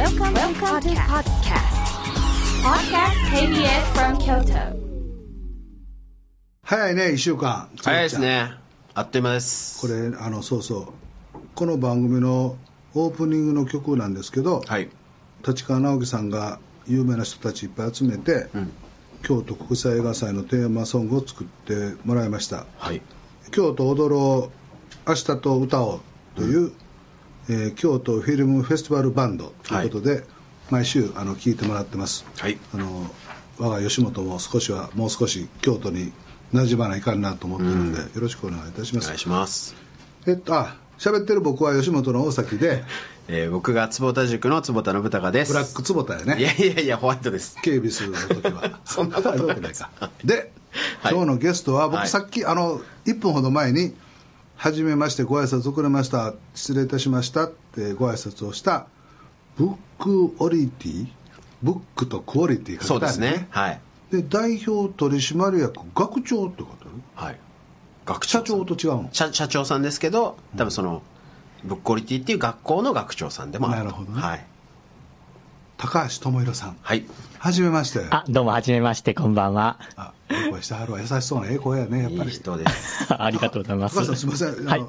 [0.00, 1.76] Welcome, Welcome to podcast.
[2.64, 4.74] Podcast KBS from Kyoto.
[6.62, 7.68] 早いね1週間。
[7.84, 8.50] 早いですね。
[8.94, 9.78] あっという間です。
[9.78, 10.94] これあのそうそ
[11.34, 11.38] う。
[11.54, 12.56] この番組の
[12.94, 14.88] オープニングの曲なんですけど、はい。
[15.46, 18.46] 立川直樹さんが有名な人たちいっぱい集めて、
[19.22, 22.64] 京都国際映画祭のテーマソングを作ってもらいました。
[22.78, 23.02] はい
[23.52, 24.50] 「京都踊ろ
[25.06, 26.00] う明日と歌おう」
[26.36, 26.72] という、
[27.48, 30.24] えー京都フィルムフェスティバルバンドということで、
[30.70, 32.24] 毎週あの聴いてもらってます。
[32.38, 32.58] はい。
[32.74, 33.06] あの
[33.58, 36.12] 我が吉本も少しはもう少し京都に
[36.54, 39.04] 馴染まないかんなと思ってるので、よろしくお願いいたします。
[39.04, 39.74] お願いします、
[40.26, 42.84] えっとあ喋ってる僕は吉本の大崎で
[43.26, 45.52] えー僕が坪田塾の坪田信孝です。
[45.52, 46.36] ブラック坪田やね。
[46.38, 47.56] いやいやいやホワイトです。
[47.62, 48.80] 警備する時は。
[48.84, 49.90] そんなことないか
[50.24, 50.52] で、
[51.00, 51.14] はい。
[51.14, 52.08] 今日のゲストは僕はい。
[52.08, 53.94] さっき、あの1分ほど前に
[54.60, 56.34] 「はじめましてご挨拶遅れました。
[56.54, 58.88] 失礼いたしました」ってご挨拶をした
[59.56, 61.06] ブックオリティ
[61.62, 63.48] ブックとクオリティそうですね。
[63.48, 63.80] はい。
[64.12, 67.38] で代表取締役学長ってことはい。
[68.04, 69.08] 学社長と違うの。
[69.12, 71.00] 社社長さんですけど多分その
[71.64, 73.78] ブックオリティっていう学校の学長さんでもある。
[73.78, 74.20] なるほどね。
[74.20, 74.44] はい、
[75.78, 76.76] 高橋智弘さん。
[76.82, 77.06] はい、
[77.38, 78.06] はじめまして。
[78.10, 79.78] あ、どうも、はじめまして、こんばんは。
[79.96, 80.12] あ
[80.50, 82.30] 声してはるわ優しそうなええ声やねやっぱり。
[82.30, 83.06] いい人です。
[83.14, 84.16] ありがとうございます。
[84.16, 84.86] すみません、あのはい。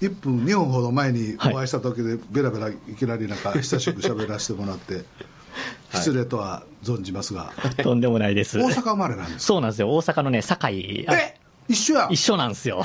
[0.00, 5.04] 1分2分ほど前におはい会いした時でベラベラいきなりなんか 久しく喋らせてもらって
[5.94, 7.52] 失礼とは存じますが、
[7.82, 8.58] とんでもないです。
[8.58, 9.94] 大阪生まれなんですそうなんですよ。
[9.94, 11.04] 大阪のね、堺。
[11.08, 11.31] あえ
[11.68, 12.08] 一緒や。
[12.10, 12.84] 一緒なん ですよ。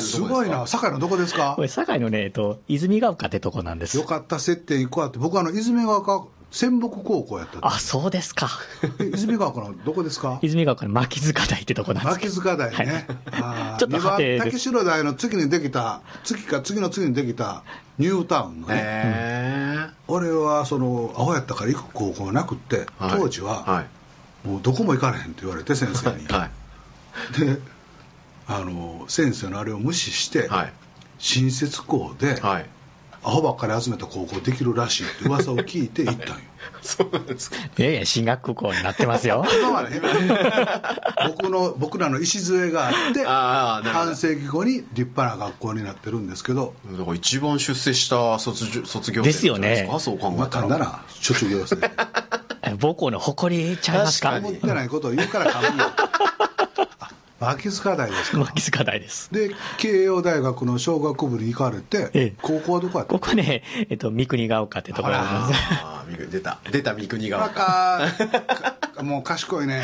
[0.00, 0.66] すごいな。
[0.66, 1.54] 堺のどこですか？
[1.56, 3.96] これ、堺のね、えっと、泉ヶ丘ってとこなんです。
[3.96, 4.04] よ。
[4.04, 7.58] かった接点一個あって僕あの泉ヶ丘仙北高校やった。
[7.66, 8.48] あ、すそうですか。
[9.00, 10.38] え 泉ヶ丘のどこですか？
[10.42, 12.18] 泉ヶ丘の巻塚台ってとこなんです。
[12.18, 12.42] け牧ど。
[12.42, 13.90] 塚台ね、あーちょっ
[14.38, 17.62] と竹城台の次にできた次か次の次にできた
[17.98, 23.10] ニュータウンのね、へ俺はそのアホやったから行く高校がなくって、はい。
[23.18, 23.86] 当時は、はい
[24.44, 27.40] もうどこも行かれへんって言われて先生に、 はい。
[27.40, 27.58] で
[28.46, 30.72] あの先生のあれを無視して、はい。
[31.18, 32.66] 新設校で、はい。
[33.26, 36.34] アホばっかり集めた高校できるらしいって噂を聞いて行ったんよ。
[36.82, 37.56] そうなんですか。
[37.56, 39.46] いやいや、進学校になってますよ。
[39.58, 40.00] 今はね
[41.28, 46.74] 僕の僕らの礎があって半世紀後に立派な学校になってるんですけど。
[46.86, 49.90] だから一番出世した卒業卒業生ですよね。
[49.98, 50.68] そう考まあえたら。
[50.78, 51.76] な卒業生
[52.80, 54.30] 母校の誇りちゃいますか？
[54.32, 54.56] 確かに。
[54.56, 55.86] 思ってないことを言うから噛むよ。
[57.00, 57.10] あ
[57.40, 58.38] 牧塚大ですか？
[58.38, 59.28] 巻塚台です。
[59.32, 62.32] で慶応大学の小学部に行かれて、ええ。
[62.40, 63.12] 高校はどこやった？
[63.12, 65.14] ここね、えっと、三国ヶ丘ってところ。
[65.14, 65.60] なんです。
[65.82, 66.58] ああ出た。
[66.70, 68.08] 出た三国バがカ
[68.94, 69.82] か もう賢いね。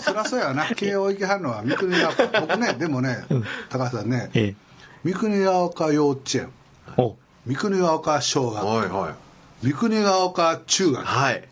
[0.00, 0.66] そりゃそうやな。
[0.74, 2.40] 慶応行きはるのは三国ヶ丘。
[2.40, 3.24] 僕ねでもね、
[3.70, 4.54] 高橋さんねええ。
[5.04, 6.50] 三国ヶ丘幼稚園。
[6.96, 9.66] お、三国ヶ丘小学はいはい。
[9.66, 11.04] 三国ヶ丘中学。
[11.06, 11.48] はい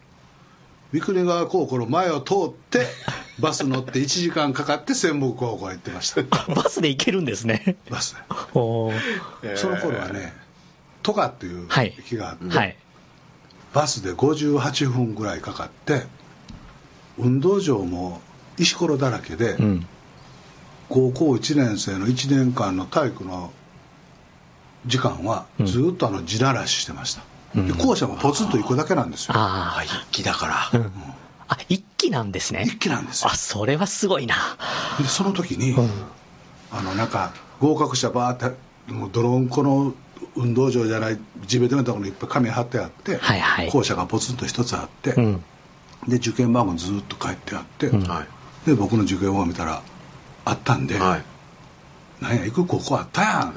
[0.93, 2.87] 三国ヶ丘高校の前を通って
[3.41, 7.77] バス乗って1時間かかって仙北高校へ行ってましたあ バスで行けるんですね。
[7.91, 8.21] バスで
[8.55, 10.35] おーその頃はね
[11.03, 12.77] 戸賀っていうはい駅があって、はい。
[13.75, 16.07] バスで58分ぐらいかかって
[17.19, 18.21] 運動場も
[18.59, 19.87] 石ころだらけで、うん。
[20.89, 23.53] 高校1年生の1年間の体育の
[24.87, 27.36] 時間はうんずっとあの地ならししてました、うんで
[27.79, 30.71] 校舎もポツンと1個だけなんですよああ一気だからあ。
[30.75, 30.93] うん。
[31.49, 32.65] あ、一期なんですね。
[32.67, 34.35] 一気なんですよあ、それはすごいな。
[34.99, 35.89] でその時に、うん。
[36.73, 38.53] あのなんか合格者バーっ
[38.87, 39.95] てもう泥んこの
[40.35, 45.45] 運動場じゃない地べたのところにいっぱい紙貼ってあって、はいはい校舎がポツンと一つあって、うん。
[46.09, 48.27] で受験番号ずっと書いてあって、うんはい
[48.67, 49.81] で僕の受験を見たら
[50.45, 51.25] あったんで、はい
[52.21, 53.55] なんや行く高校あったやん っ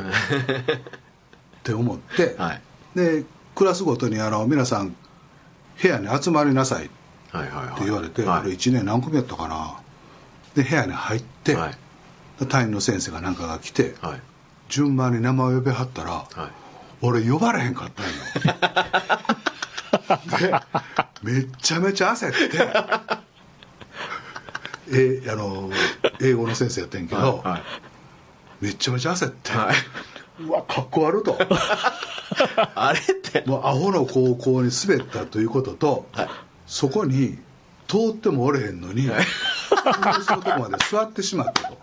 [1.63, 2.61] て思って、はい
[2.95, 3.25] で
[3.59, 4.95] クラスごとにあの皆さん
[5.81, 6.85] 部屋に集まりなさい。
[6.85, 6.93] って
[7.83, 8.39] 言われて、はい。
[8.43, 9.81] 俺1年何組やったかな。
[10.55, 11.77] で部屋に入って、はい。
[12.47, 14.21] 担任の先生がなんかが来て、はい。
[14.69, 16.31] 順番に名前を呼びはったら、はい。
[17.01, 18.13] 俺呼ばれへんかったんよ。
[21.21, 22.71] でめっちゃめちゃ焦って
[25.27, 25.69] えあの
[26.21, 27.51] 英語の先生やってんけど、はい。
[27.51, 27.63] はい。
[28.61, 29.75] めっちゃめちゃ焦って、はい
[30.39, 31.37] うわかっこ悪と。
[32.75, 33.43] あれって。
[33.45, 36.29] もうアホの高校に滑ったということと、はい。
[36.65, 37.37] そこに
[37.87, 39.09] 通ってもおれへんのに、
[40.25, 41.77] そのとこまで座ってしまったと。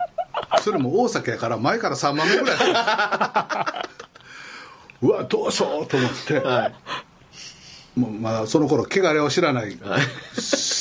[0.61, 2.57] それも大阪やから前から3番目ぐらい。
[4.99, 6.73] うわどうしようと思って、はい。
[7.99, 10.01] もうまだその頃汚れを知らないはい。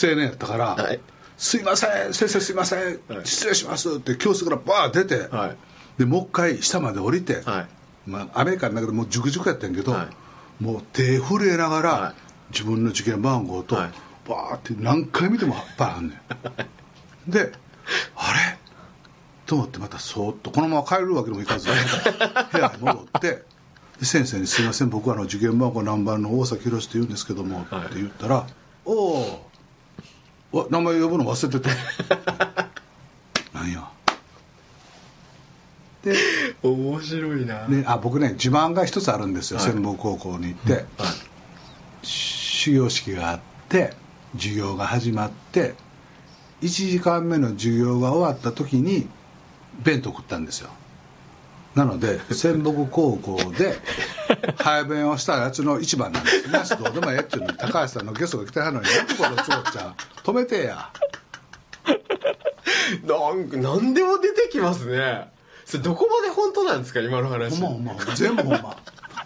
[0.02, 1.00] 青年やったから「はい。
[1.36, 3.26] すいません先生すいません、はい。
[3.26, 5.56] 失礼します」って教室からバー出て、はい
[5.98, 7.66] でもう一回下まで降りて、はい。
[8.06, 10.08] まあ、雨かんだけどもうジュクジュクやったんやけど、は
[10.60, 10.62] い。
[10.64, 12.14] もう手震えながら、はい。
[12.52, 13.90] 自分の受験番号と、はい。
[14.28, 16.20] バーって何回見てもいっぱいあんねん。
[17.30, 17.52] で
[18.16, 18.58] あれ？
[19.46, 21.68] と思ってまたそーっとこのまま帰るわけにもいかず
[22.52, 23.44] 部屋に戻って
[24.00, 28.44] で先生に「すいません僕はあの受験番号何番の大崎宏って言うんですけども」って言ったら
[28.84, 29.50] 「おお
[30.50, 31.70] わ名前呼ぶの忘れてた
[33.56, 33.82] 」なんや？
[33.82, 33.95] で
[36.62, 37.66] 面白いな。
[37.68, 39.70] ね、あ僕ね自慢が一つあるんですよ、はい。
[39.70, 40.84] 専門高校に行って、
[42.02, 43.92] 始業式があって
[44.34, 45.74] 授業が始まって
[46.62, 49.08] 1時間目の授業が終わった時に
[49.82, 50.70] 弁当食ったんですよ。
[51.74, 53.76] なので仙北高校で
[54.56, 56.46] 早弁をしたやつの一番なんです。
[56.46, 59.94] 皆さんどうでもええっていうのに高橋さんのゲストが来てはるのになんでこのつぼちゃん。
[60.24, 60.90] 止めてや。
[63.06, 65.28] なんか何でも出てきますね
[65.66, 67.60] それどこまで本当なんですか今の話。
[67.60, 68.76] ほんまほんま全部ほんま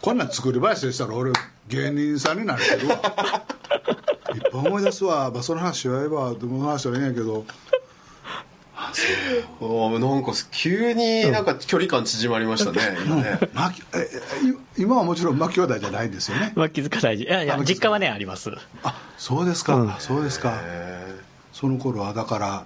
[0.00, 1.32] こんなん作り話でしたら俺
[1.68, 2.94] 芸人さんになれてるわ。
[4.34, 7.44] いっぱい思い出すわ、まあ、その話は言えばでの話はいいんやけど。
[8.74, 8.90] あ
[9.58, 9.98] そう。
[9.98, 13.38] なんか急になんか距離感縮まりましたね今ね。
[14.78, 16.54] 今はもちろん牧兄弟じゃないんですよね。
[16.56, 17.46] まあ、気づかないいやい。
[17.46, 18.50] や実家はねあります。
[18.82, 19.94] あそうですか、うん。
[19.98, 20.54] そうですか。
[20.62, 21.16] へ
[21.52, 22.64] その頃はだから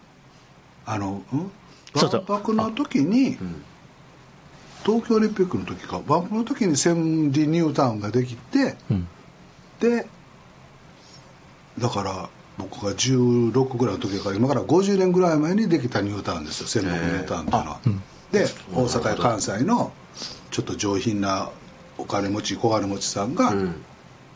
[0.86, 1.50] あのうそう
[1.94, 3.36] 万博の時に
[4.84, 6.00] 東京オリンピックの時か。
[6.06, 9.08] 万博の時に千里ニュータウンができてうん。
[9.80, 10.06] で
[11.78, 16.66] だから僕が16ぐらいの時から今から50年ぐらい前にできたニュータウンですよ。
[16.68, 18.02] 仙北ニュータウンっていうのは、うん。
[18.32, 19.92] で大阪や関西の
[20.50, 21.50] ちょっと上品な
[21.98, 23.84] お金持ち小金持ちさんが、うん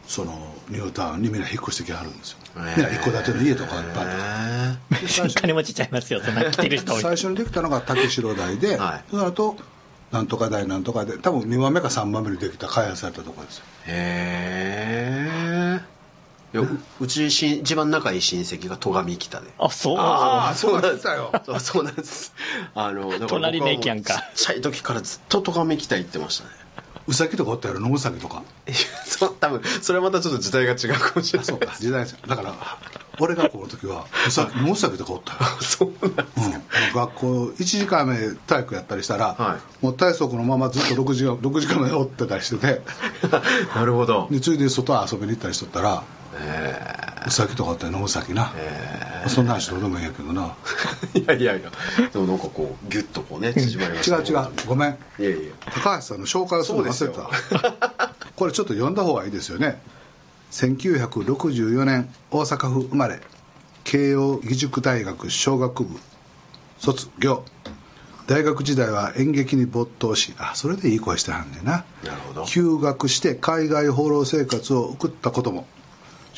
[0.08, 0.32] その
[0.70, 2.76] ニュータウンにみんな引っ越してきはるんですよ、へー。
[2.76, 9.04] みんな一戸建ての家とかいっぱいあってで最初金持ちちゃいますよそんな来てる人最初にできたのが竹城台で、はい。
[9.10, 9.56] その後
[10.10, 13.64] なんとか台なんとかで多分2番目か3番目にできた開発されたところですよ。
[13.86, 15.28] へ
[16.54, 16.66] えう
[17.00, 19.48] うちし一番仲いい親戚が戸上北で。
[19.58, 21.44] あそうああそうなんですそうなんです。
[21.44, 22.34] そうそうなんです。
[22.74, 24.14] あの隣の駅やんか。
[24.14, 26.50] ちっちゃい時からずっと戸上北行ってましたね
[27.08, 27.80] うさぎとかおったやろ？
[27.80, 28.42] 野ぐさぎとか。
[28.66, 31.46] いやそう多分それはまたちょっと時代が違うかもしれない。
[31.46, 31.74] そうか。
[31.78, 32.54] 時代ですよだから
[33.20, 35.38] 俺がこの時はうさぎ野ぐさぎとかおったよ。
[35.60, 36.58] そうなんうん、あ
[36.94, 42.82] の学校1時間目体育やったりしたら、はもう体操のままずっと6時間 ,6 時間目おってたりしてて。
[43.74, 44.28] なるほど。
[44.30, 46.17] でついで外遊びに行ったりしとったらへ
[47.26, 50.54] うさぎとかおったよ野ぐさぎな、えそんな話どうでもいいんやけどな。
[51.14, 51.70] いやいやいや。
[52.12, 54.18] でもなんかこうギュッとこうね縮まりました。
[54.18, 54.48] 違う違う。
[54.66, 54.98] ごめん。
[55.18, 58.14] いやいや高橋さんの紹介をするの忘れた。
[58.36, 59.80] これちょっと読んだ方がいいですよね。
[60.52, 63.20] 1964年大阪府生まれ。
[63.84, 65.98] 慶應義塾大学商学部。
[66.78, 67.44] 卒業。
[68.26, 71.84] 大学時代は演劇に没頭しあそれでいい声してはんねんな。
[72.04, 72.44] なるほど。
[72.44, 75.66] 休学して海外放浪生活を送ったことも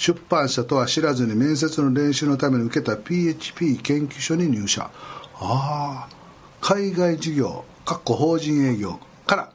[0.00, 4.90] 出版社とは知らずに面接の練習のために受けた PHP 研究所に入社。
[5.34, 6.08] ああ
[6.62, 9.52] 海外事業かっこ法人営業から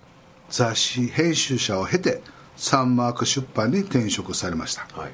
[0.52, 2.22] 雑誌編集者を経て
[2.58, 4.88] サンマーク出版に転職されました。
[4.96, 5.12] はい。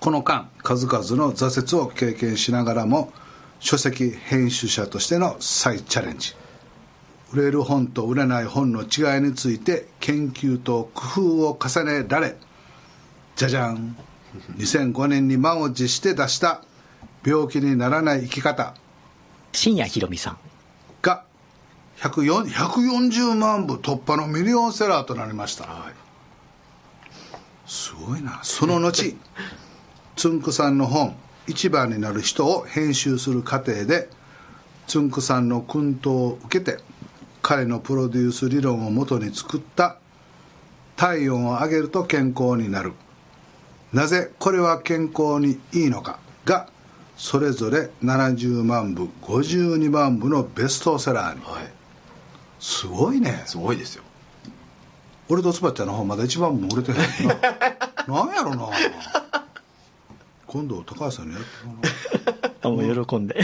[0.00, 3.14] この間数々の挫折を経験しながらも
[3.58, 6.34] 書籍編集者としての再チャレンジ。
[7.32, 12.36] 売れる本と売れない本の違いについて研究と工夫を重ねられ
[13.36, 13.96] じゃじゃん
[14.56, 16.62] 2005年に満を持して出した
[17.24, 18.74] 「病気にならない生き方。
[19.52, 20.38] 深夜ひろみさん」
[21.02, 21.24] が
[21.98, 25.64] 104 140万部突破のミリオンセラーとなりました。
[25.64, 25.94] はい。
[27.66, 28.40] すごいな。
[28.42, 29.16] その後
[30.16, 34.10] つんくさんの本「一番になる人」を編集する過程で
[34.86, 36.78] つんくさんの薫陶を受けて
[37.42, 39.96] 彼のプロデュース理論をもとに作った
[40.96, 42.92] 「体温を上げると健康になる」
[43.92, 46.68] なぜこれは健康にいいのかが
[47.16, 51.42] それぞれ70万部52万部のベストセラーに。
[51.44, 51.64] はい。
[52.60, 53.42] すごいね。
[53.46, 54.02] すごいですよ。
[55.28, 57.34] 俺とつばちゃんの方まだ一番も売れてへんな。
[58.08, 58.68] なんやろな。
[60.46, 63.34] 今度高橋さんにやってもらあ もう喜んで。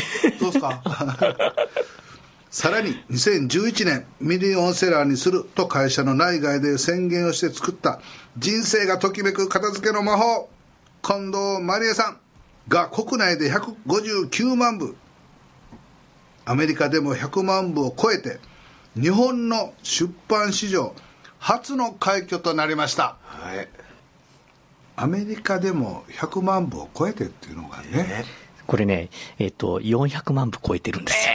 [0.40, 0.82] どうですか？
[2.50, 8.00] さらに2011年ミリオンセラーにすると会社の内外で宣言をして作った
[8.38, 10.48] 人生がときめく片付けの魔法
[11.02, 12.20] 近藤麻理恵さん
[12.68, 14.96] が国内で159万部
[16.44, 18.38] アメリカでも100万部を超えて
[18.94, 20.94] 日本の出版史上
[21.38, 23.16] 初の快挙となりました。
[23.22, 23.68] はい。
[24.96, 28.24] アメリカでも100万部を超えてっていうのがね、
[28.66, 29.08] これね
[29.38, 31.34] えっ、と400万部超えてるんですよ、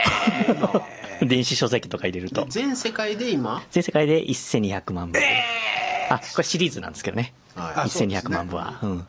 [1.26, 2.46] 電子書籍とか入れると。
[2.48, 3.62] 全世界で今？
[3.70, 5.18] 全世界で1200万部、
[6.10, 7.32] あ、これシリーズなんですけどね。
[7.54, 7.72] はい。
[7.72, 8.78] あそうですね1200万部は。
[8.82, 9.06] うん。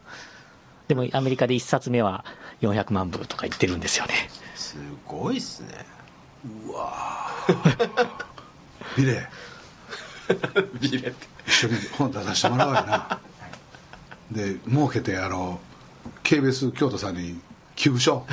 [0.87, 2.25] でもアメリカで1冊目は
[2.61, 4.13] 400万部とか言ってるんですよね。
[4.55, 5.85] すごいっすね。
[8.97, 9.27] ビレ。
[10.79, 11.27] ビレって。
[11.47, 13.19] 一緒に本出させてもらおうよな。
[14.31, 15.59] で儲けてあの
[16.23, 17.39] KBS 京都さんに
[17.75, 18.25] 寄付書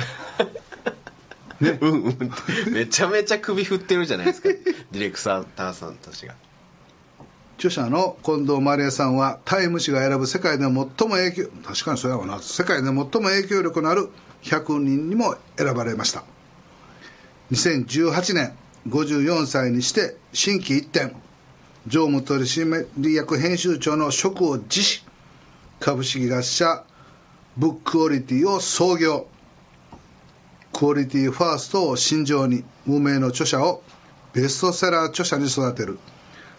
[1.61, 2.31] ねうんうん。
[2.73, 4.49] めちゃめちゃ首振ってるじゃないですか。
[4.49, 6.35] ディレクターさんたちが。
[7.57, 12.39] 著者の近藤麻理恵さんはタイム誌が選ぶ世界で最も影響確かにそうやわな。
[12.39, 14.09] 世界で最も影響力のある
[14.41, 16.23] 100人にも選ばれました。
[17.51, 18.53] 2018年
[18.87, 21.13] 54歳にして心機一転
[21.85, 25.03] 常務取締役編集長の職を辞し
[25.79, 26.83] 株式会社
[27.57, 29.27] ブックオリティを創業
[30.81, 33.83] クオリティファーストを信条に無名の著者を
[34.33, 35.99] ベストセラー著者に育てる。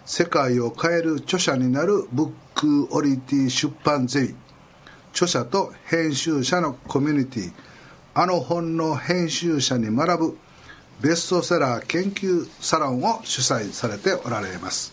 [0.04, 4.34] 世界を変える著者になるブックオリティ出版ゼミ
[5.10, 7.52] 著者と編集者のコミュニティ。
[8.14, 10.38] あの本の編集者に学ぶ。
[11.00, 14.92] ベストセラー研究サロンを主催されておられます。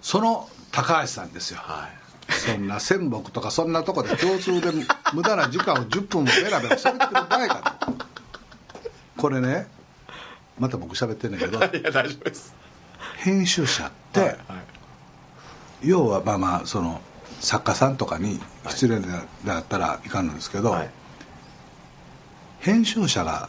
[0.00, 1.58] その高橋さんですよ、
[2.40, 4.70] そんな仙北とかそんなとこで共通で
[5.12, 8.00] 無駄な時間を10分もベラベラ喋ってる場合かと
[9.16, 9.66] これね
[10.58, 12.54] また僕喋ってんだけど いや大丈夫です。
[13.16, 14.36] 編集者って、
[15.82, 17.00] 要はまあまあその
[17.40, 19.00] 作家さんとかに失礼
[19.44, 20.90] だったらいかんのですけど、はい。
[22.60, 23.48] 編集者が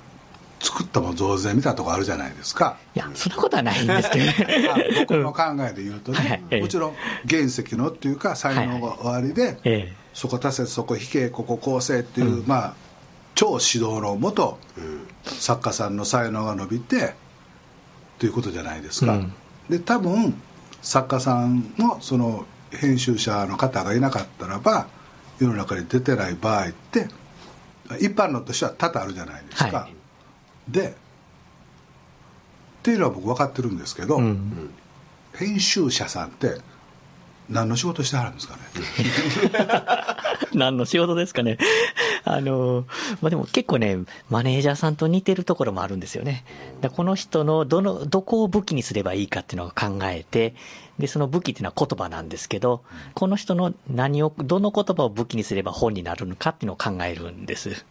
[0.61, 2.77] 作ったも増税みたいなとこあるじゃないですか。
[2.95, 4.25] いや、そんなことはないんですけど
[4.67, 4.85] まあね。
[4.99, 6.61] 僕の考えで言うとね、はい。
[6.61, 6.95] もちろん
[7.27, 9.93] 原石のっていうか才能が終わりで、ええ。
[10.13, 12.73] そこ足せそこ引けここ構成っていう、まあ
[13.33, 14.59] 超指導のもと、
[15.23, 17.15] 作家さんの才能が伸びて
[18.19, 19.33] ということじゃないですか、うん。
[19.69, 20.39] で多分
[20.81, 24.87] 作家さんのその編集者の方がいなかったらば
[25.39, 27.07] 世の中に出てない場合って
[27.99, 29.95] 一般論としては多々あるじゃないですか、はい
[30.67, 30.93] でっ
[32.83, 34.73] ていうのは僕分かってるんですけど、うん
[35.33, 36.57] 編集者さんって
[37.49, 38.61] 何の仕事してはるんですかね？
[40.53, 41.57] 何の仕事ですかね？
[42.23, 42.85] あの、
[43.21, 43.97] まあ、でも結構ね、
[44.29, 46.45] マネージャーさんと似てるところもあるんですよね。
[46.81, 50.53] だこの人のどの、どこを武器にすればいいかっていうのを考えて、
[50.99, 52.83] で、その武器っていうのは言葉なんですけど、
[53.15, 57.85] この人の何を、どの言葉を武器にすれば本になるのかっていうのを考えるんです。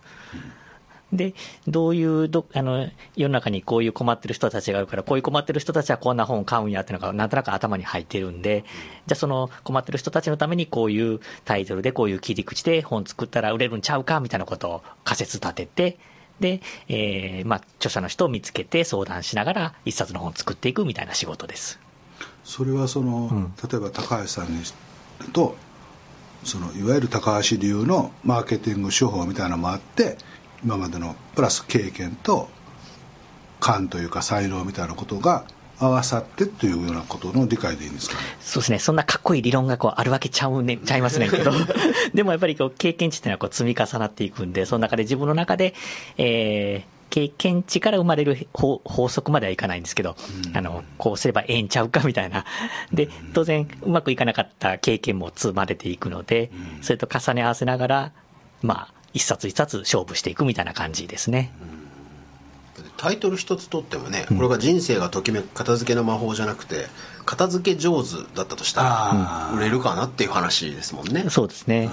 [1.12, 1.34] で、
[1.66, 8.64] どういうど、あの、世の中にこういう困ってる人たちがいるから、こういう困ってる人たちはこんな本を買うんやっていうのが、なんとなく頭に入ってるんで、
[9.06, 15.98] じゃあその困ってる人たちのためにこういうタイトルでこういう切り口で本作ったら売れるんちゃうかみたいなことを仮説立てて、
[16.38, 21.78] で、えー、まあ、著者の人を見つけて相談しながら一冊の本を作っていくみたいな仕事です。
[22.44, 24.62] それはその、ん例えば高橋さんに
[25.32, 25.56] と
[26.44, 30.16] そのいわゆる高橋流のマーケティング手法みたいなのもあって
[30.64, 32.48] 今までのプラス経験と
[33.60, 35.44] 勘というか才能みたいなことが
[35.78, 38.20] 合わさってというようなことの理解でいいんですかね？
[38.40, 38.78] そうですね。
[38.78, 41.52] そんなかっこいい理論がこうあるわけちゃうね、ちゃいますねんけど。
[42.12, 45.74] でもやっぱりこう経験値っていうのはこう積み重なっていくんで、その中で自分の中で、
[46.18, 50.16] えー、経験値から生まれる法法則まではいかないんですけど、
[50.52, 52.44] あの、こうすればええんちゃうかみたいな。
[52.92, 56.50] で、当然うまくいかなかった経験も積まれていくので、
[56.82, 58.12] それと重ね合わせながら、
[58.62, 61.52] まあ、一冊一冊勝負していくみたいな感じですね。
[62.96, 66.86] タイトル一つとってもね、これが人生がときめく片付けの魔法じゃなくて
[67.24, 71.24] 片付け上手だったとしたら売れるかなっていう話ですもんね。
[71.30, 71.88] そうですね。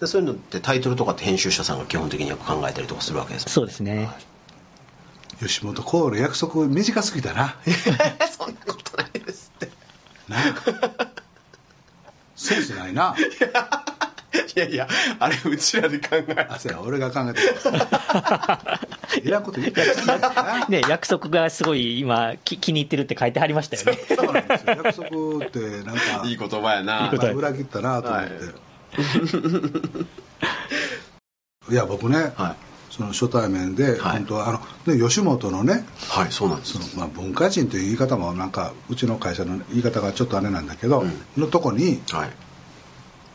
[0.00, 4.08] でそういうのってタイトルとかって編集者さんが基本的にやっぱ考えたりとかするわけですもんそうですね。
[5.40, 7.56] 吉本コール約束短すぎたな。
[8.30, 9.70] そんなことないですって。
[10.28, 10.38] な
[12.34, 13.14] センスないな
[14.56, 18.80] いやいやあれうちらで考えあそうや俺が考えてた。
[19.22, 20.66] いらんこと言ってたな。
[20.68, 23.98] ね、約束がすごい今き気に入ってるって書いてありましたよね。
[24.16, 24.74] そうなんですよ。
[24.84, 27.04] 約束ってなんかいい言葉やな。
[27.04, 28.22] いいことまあ裏切ったなと思っ
[31.68, 32.56] て、い、 や僕ね、はい。
[32.90, 34.18] その初対面で、はい。
[34.18, 34.60] 本当はあの
[34.94, 36.72] ね吉本のねはいそうなんです。
[36.72, 41.04] その、まあ、文化人という言い方もなんかうちの会社の言い方がちょっとあれなんだけど、
[41.36, 42.30] のとこにはい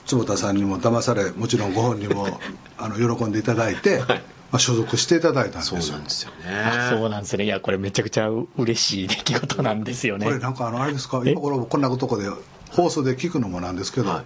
[0.08, 2.28] 坪田さんにも騙されもちろんご本人も
[2.78, 4.16] あの喜んでいただいて、ま
[4.54, 7.44] あ、所属していただいたんですそうよなんですよあそうねなんですね。
[7.46, 10.26] いや、これめちゃくちゃ嬉しい出来事なんですよね。
[10.26, 11.22] これなんかあのあれですか？
[11.26, 11.32] え？
[11.32, 12.30] 今頃こんなとこで
[12.72, 14.24] 放送で聞くのもなんですけど、はい。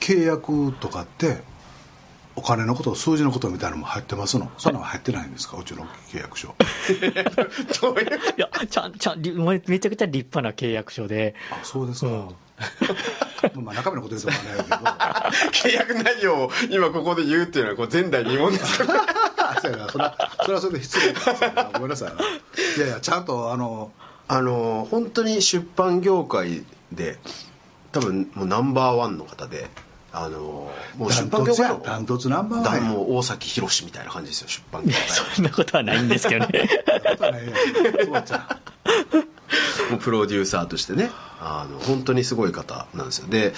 [0.00, 1.42] 契約とかって
[2.36, 4.50] お金のこと数字のことみたいなのも入ってますの？
[4.58, 5.56] そんなの入ってないんですか？
[5.56, 6.48] うちの契約書。
[8.36, 9.32] いや、ちゃん、ちゃん、り
[9.66, 12.28] めちゃくちゃ立派な契約書で、あそうですか、うん
[13.56, 15.14] まあ中身のこと言うとかはないけど。
[15.68, 18.92] 契約内容を今ここで言うっていうのはこう前代未聞ですけど
[19.60, 19.98] それはそ
[20.48, 21.34] れはそれで失礼ですよ。
[21.74, 22.14] ごめんなさいな。
[22.14, 23.92] いやいやちゃんとあの
[24.28, 27.18] あの本当に出版業界で
[27.92, 29.68] 多分もうナンバーワンの方で
[30.12, 35.00] あのもう出版業界のダントツナンバーワンもう大崎宏みたいな感じですよ出版業界。
[35.08, 36.68] そんなことはないんですけどね。
[37.10, 37.54] ことはないやん。
[38.06, 39.33] そうちゃん
[40.00, 41.10] プロデューサーとしてね。
[41.40, 43.26] あの本当にすごい方なんですよ。
[43.28, 43.52] で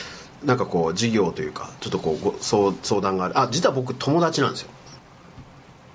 [0.45, 3.39] なんかこう事業というかちょっとこうご相相談がある。
[3.39, 4.69] あ実は僕友達なんですよ。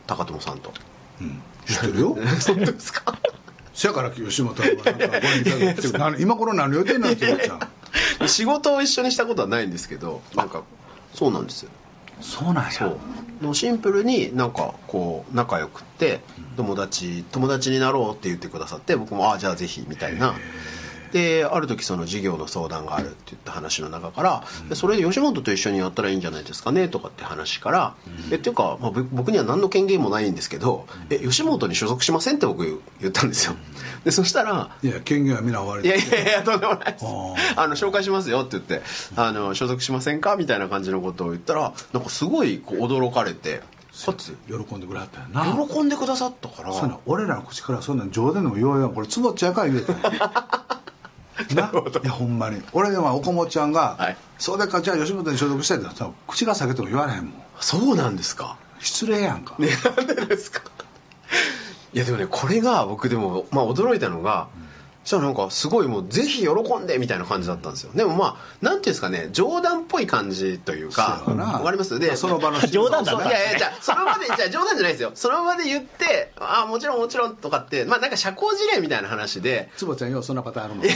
[0.07, 0.73] 高友さんと。
[1.21, 1.41] うん。
[1.67, 2.09] 知ってるよ？
[2.15, 3.13] 本当ですか？
[3.73, 5.91] せやから吉本はなんかご覧いただいてる。
[5.93, 7.59] 何今頃何を言ってんて言っちゃ
[8.21, 10.63] う仕事を一緒にしたことはないんですけどなんか
[11.13, 11.69] そうなんですよ
[12.21, 12.71] そうなんや。
[12.71, 12.99] そう。
[13.41, 16.19] のシンプルになんかこう仲良くって
[16.55, 20.35] 友達友達になろうって言ってくださって僕もああじゃあぜひみたいな。
[21.11, 27.95] である時その事業の相談があるって言った話の中から、でそれで吉本と一緒にやったらいいんじゃないですかねとかって話から、
[28.31, 33.55] えっていうか、まあ、ぶ僕には何の権限もないんですけどえ吉本に所属しませんって僕言ったんですよ。
[34.03, 37.05] でそしたらいや権限は皆終わりいやいやいやとんでもないです。
[37.55, 38.81] あの紹介しますよって言って
[39.15, 43.61] あの所属しませんかみたいな感じのことを言ったらなんかすごいこう驚かれて
[44.05, 45.67] かつ喜んでくれはったよな。
[45.67, 46.73] 喜んでくださったから。
[46.73, 49.95] そうなん俺らの口からそんなん冗談でも言わんやんこれつぼっちゃうから言うてん
[51.55, 51.71] な
[52.03, 52.61] いやほんまに。
[52.73, 54.17] 俺でもおこもちゃんが、はい。
[54.37, 55.87] そうだからじゃあ吉本に所属したいって
[56.27, 57.33] 口が裂けても言われへんもん。
[57.59, 58.57] そうなんですか？
[58.79, 60.61] 失礼やんか、ね なんでですか？
[61.93, 64.70] いやでもねこれが僕でもまあ驚いたのが、そ
[65.03, 67.91] したらなんかすごいもうぜひ喜んでみたいな感じだったんですよ。
[67.95, 71.97] でもまあなんていうんですかね冗談っぽい感じというかわかります？
[71.99, 73.27] でその場の冗談だった。
[73.27, 75.11] いやいやじゃあその場でじゃあ冗談じゃないですよ。
[75.15, 79.69] その場で言ってああもちろんもちろんとかってまあなんか社交辞令みたいな話で。
[79.75, 80.93] つぼちゃんようそんなパターンあるもんな。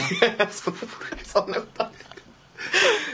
[0.51, 0.79] そんな
[1.23, 1.85] そんなこと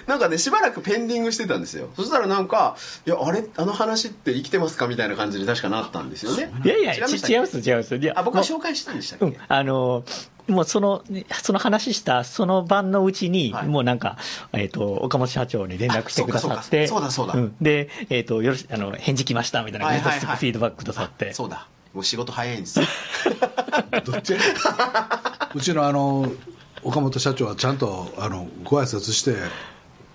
[0.07, 1.89] なんかねしばらくペンディングしてたんですよ。
[1.95, 3.43] そしたらなんか「いやあれ？
[3.57, 6.51] あの話って生きてますか?」みたいな感じに確かなったんですよね。
[6.63, 7.39] いやいや、違います、違い
[7.75, 7.95] ます。
[7.97, 10.03] いやあ僕は紹介したんでしたっけ、うん、あの
[10.47, 11.03] もうその、
[11.41, 13.67] その話したその晩のうちに、はい。
[13.67, 14.17] もうなんか、
[14.53, 17.55] えっ、と、岡本社長に連絡してくださって、あそうだそうだん。
[17.61, 20.37] で、えっ、と、よろし、あの、返事来ましたみたいな感じで、はいはいはい。
[20.37, 21.33] フィードバックくださって。
[21.33, 21.67] そうだ。
[21.93, 22.85] もう仕事早いんですよ。
[24.05, 24.35] どっち？
[25.53, 26.31] うちのあの
[26.83, 29.35] 岡本社長はちゃんとあのご挨拶して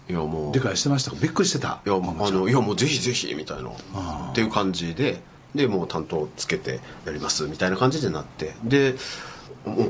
[0.09, 0.55] いやもう。
[0.55, 1.11] 理解してました。
[1.11, 1.81] かびっくりしてた。
[1.85, 3.71] いや岡本ちゃんあのいやもうぜひぜひみたいな。
[3.71, 5.21] っていう感じで
[5.55, 8.55] でもう担当つけてやりますみたいな感じでなって。
[8.65, 8.99] でもう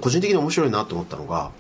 [0.00, 1.50] 個人的に面白いなと思ったのが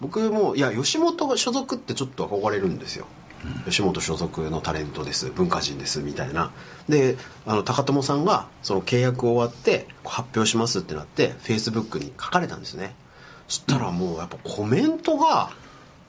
[0.00, 3.06] 僕もいや吉本所属ってちょっと憧れるんですよ、
[3.66, 6.50] 吉本所属のタレントです文化人ですみたいな。
[6.88, 7.16] で
[7.46, 12.94] あの高友さんがその契約終わって発表しますってなってフェイスブックに書かれたんですね。
[13.48, 15.50] そしたらもうやっぱコメントが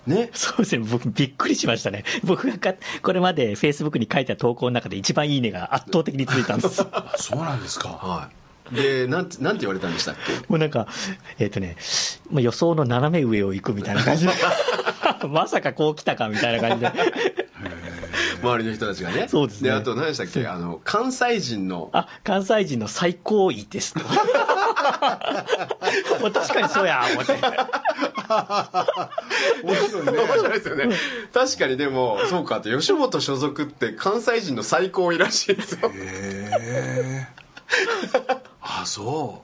[0.07, 0.29] ね。
[0.33, 2.03] そうですね、僕、びっくりしましたね。
[2.23, 6.83] 僕がかこれまでフェイスブックに書いた投稿の中で一番いいねが圧倒的についたんです。
[6.83, 7.89] も そうなんですか。
[7.89, 10.33] はいでなんてなんて言われたんでしたっけ？
[10.49, 10.87] うなんか、
[11.39, 11.75] えっ、とね、
[12.31, 14.33] まあ、予想の斜め上を行くみたいな感じで、
[15.29, 16.91] まさかこう来たかみたいな感じで。
[18.41, 19.27] 周りの人たちがね。
[19.27, 19.71] そうですね。
[19.71, 20.45] あと何でしたっけ？
[20.47, 21.89] あの関西人の。
[21.93, 23.93] あ、関西人の最高位です。
[23.93, 23.99] と。
[23.99, 24.05] も
[26.27, 27.33] う確かにそうや、思って。
[29.63, 30.11] 面白いね。
[30.11, 30.89] 面白いですよね。
[31.33, 35.89] 確かにでもそうかって吉本所属って関西人の最高位らしいですよ。
[35.89, 37.27] へえ
[38.65, 39.43] あそ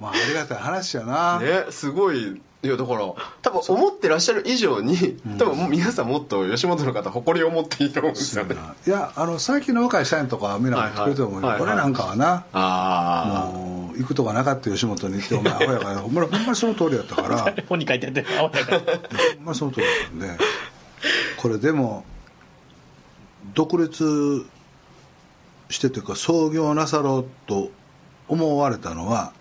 [0.00, 0.02] う。
[0.02, 4.96] まあありがたい話やな、ねすごいいやだから多分思ってらっしゃる以上に
[5.38, 8.56] 多分もう皆さんもっと吉本の方誇りを持っていいと思うんですよね。
[8.86, 11.68] いやあの最近の若い社員とかはみんな言ってくれてると思うけど、はいはい。
[11.68, 17.54] これなんかはな、あもう行くとかなかった吉本に行ってお前アホやから ほんまにほんまにその通りやったから。
[17.68, 18.84] 本に書いてあって、やからほ
[19.42, 20.44] んまにその通りだったんで
[21.36, 22.04] これでも
[23.54, 24.44] 独立
[25.70, 27.70] してというか創業なさろうと
[28.28, 29.32] 思われたのは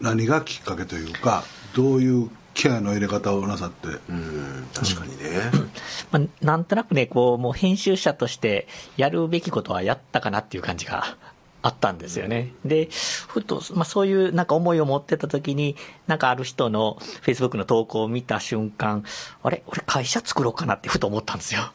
[0.00, 5.50] 何がきっかけというかどういうケアの入れ方をなさってあうん確かにね
[6.10, 11.18] まあ、なんとなくね、こう、もう編集者としてやるべきことはやったかなっていう感じが
[11.62, 12.54] あったんですよね。
[12.64, 12.88] で、
[13.28, 15.76] ふと、まあ、そういうなんか思いを持ってた時に、
[16.06, 19.04] なんかある人の Facebook の投稿を見た瞬間、
[19.42, 19.62] あれ？
[19.66, 21.72] 俺会社作ろうかなってふと思ったんですよ。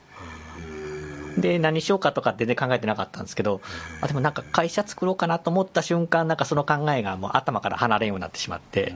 [1.38, 3.62] で、何しようかとかって全然考えてなかったんですけど、
[4.02, 8.96] あでもなんか会社作ろうかなと思った瞬間、なんかその考えがもう頭から離れんようになってしまって、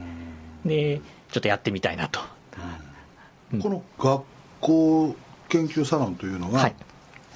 [0.64, 2.20] で、ちょっとやってみたいなと。
[3.52, 3.60] うん。
[3.60, 4.22] この学
[4.60, 5.16] 校
[5.48, 6.74] 研究サロンというのは、はい。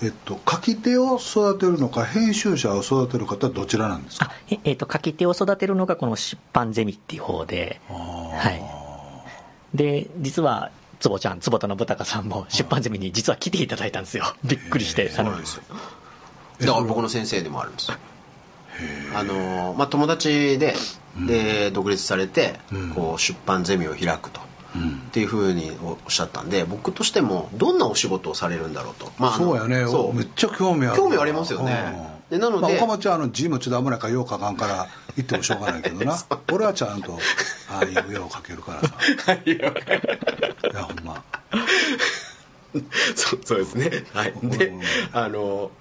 [0.02, 4.28] えっと、書き手を育てるのか編集者を育てる方はどちらなんですか？
[4.30, 8.50] あええーと書き手を育てるのがこの出版ゼミっていう方で、は
[9.74, 14.24] い、で実は坪ちゃん、坪田信孝さんも出版ゼミに実は来ていただいたんですよ。
[14.44, 15.10] びっくりして。
[15.16, 15.62] あのそうなんですよ。
[16.60, 17.96] だから僕の先生でもあるんですよ。
[19.14, 20.74] あのまあ友達で
[21.26, 22.90] で独立されてうん。
[22.90, 24.40] こう出版ゼミを開くと。
[24.76, 24.90] うん。
[24.90, 29.86] っていうふうにおっしゃったんで僕としてもどんなお仕事をされるんだろうと、まあそうやね。
[29.86, 30.14] そう。
[30.14, 30.96] めっちゃ興味ある。
[30.96, 36.16] 興味ありますよねでなのでまあ、岡本ちゃんあの字もちょっと危ないからよう書かんから言ってもしょうがないけどな。
[36.52, 37.18] 俺はちゃんと
[37.68, 38.88] ああいう絵を描けるから。
[39.18, 39.58] さい
[40.72, 41.24] やほんま。
[43.16, 44.04] そうそうですね。
[44.14, 44.30] はい。
[44.30, 44.50] うん。
[44.50, 44.72] で
[45.12, 45.72] あの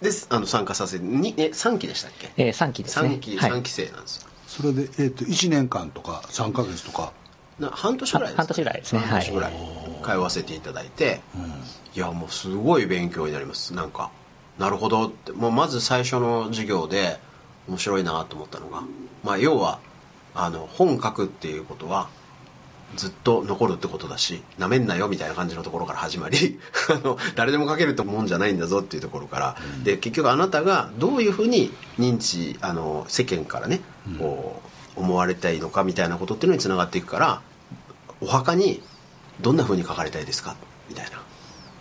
[0.00, 2.30] ですあの参加させてにえ3期でしたっけ？
[2.36, 3.08] えー3期ですね。
[3.08, 3.50] 3期はい。
[3.50, 4.28] 三期生なんですよ。
[4.46, 7.12] それで、えー、と1年間とか3ヶ月とか、
[7.58, 9.00] な半年ぐらい半年ぐらいですね。
[9.00, 9.52] 半年ぐらい。
[10.04, 11.42] 通わせていただいて、うん。
[11.96, 13.74] いやもうすごい勉強になります。
[13.74, 14.10] なんか
[14.58, 15.32] なるほどって。
[15.32, 17.18] もうまず最初の授業で
[17.68, 18.82] 面白いなと思ったのが、
[19.22, 19.80] まあ、要は
[20.34, 22.08] あの本書くっていうことは
[22.96, 33.80] ずっと残るってことだしなめんなよみたいな感じのところから始まり あの誰でも書けるってもんじゃないんだぞっていうところから、で結局あなたがどういうふうに認知あの世間からね
[34.18, 34.60] こ
[34.96, 37.40] う思われたいのかみたいなことっていうのにつながっていくから
[38.20, 38.80] お墓に
[39.40, 40.54] どんなふうに書かれたいですか？
[40.88, 41.18] みたいな。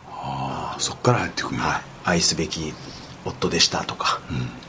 [0.07, 2.73] ああそっから入ってくるはい、愛すべき
[3.25, 4.19] 夫でしたとか、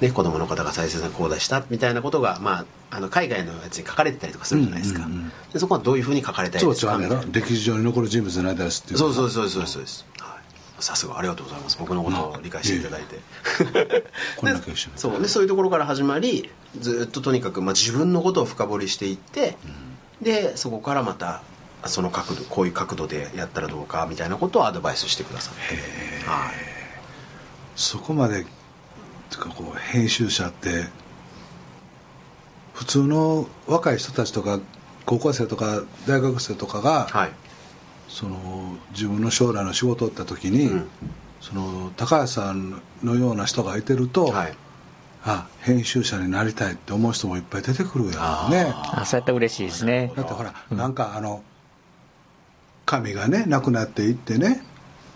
[0.00, 5.32] ね、子供の方が大切な子でしたみたいなことが、まあ、あの海外のやつに書かれてたりとかするじゃないですか、うんうんうん。
[5.52, 6.96] でそこはどういうふうに書かれたいそうですか？
[7.32, 8.98] 歴史上に残る人物になりたいですっていう。
[8.98, 10.38] そうそうそうそうそうです、は
[10.78, 11.76] い、さすがありがとうございます。
[11.80, 13.18] 僕のことを理解していただいて、
[14.38, 14.98] こんだけ一緒に。
[14.98, 15.20] そう。
[15.20, 19.56] でそういうところから始まりずっととにかく、まあ、自分のことを深掘りしていって、
[20.22, 21.42] でそこからまた
[21.86, 25.74] その角度こういう角度でやったらどうかみたいなことをアドバイスしてくださって。
[26.30, 26.73] はい
[27.76, 28.44] そこまで
[29.30, 30.84] てかこう編集者って
[32.72, 34.60] 普通の若い人たちとか
[35.06, 37.32] 高校生とか大学生とかが、はい。
[38.08, 40.88] その自分の将来の仕事をった時に、うん。
[41.40, 44.54] その高橋さんのような人がいてると、はい。
[45.26, 48.72] あ編集者になりたいって思う人もいっぱい出てくるやんね。
[48.74, 50.12] あそうやったら嬉しいですね。
[50.14, 51.42] だってほら、なんかあの
[52.84, 54.62] 神がね亡くなっていってね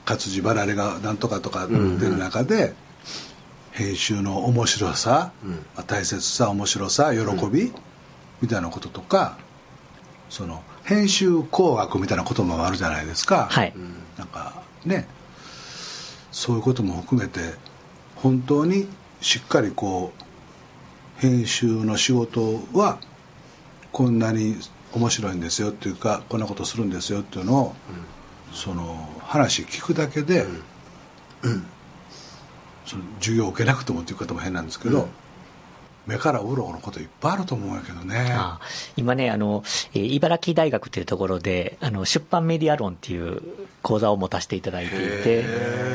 [0.09, 2.73] 活字離れがなんとかとか出る中で、
[3.73, 5.33] 編集の面白さ、
[5.87, 7.75] 大切さ面白さ喜び、
[8.41, 9.37] みたいなこととか
[10.31, 13.75] その編集工学みたいな言葉もあるじゃないですか、はい。
[14.17, 15.07] なんかね
[16.33, 17.41] そういうことも含めて
[18.17, 18.89] 本当に
[19.21, 22.99] しっかりこう編集の仕事は
[23.93, 24.57] こんなに
[24.95, 27.75] 面白いんですよっていうかこんなことするんですよっていうのを、
[28.53, 30.47] その話聞くだけで、
[32.85, 35.09] その授業を受けなくてもっていう方も変なんですけど、
[36.09, 38.33] 目から鱗のこといっぱいあると思うんやけどね。
[38.33, 38.59] あ
[38.97, 39.63] 今ね、あの、
[39.95, 43.43] えー茨城大学っていうところで、あの、出版メディア論っていう
[43.83, 45.45] 講座を持たせていただいていて、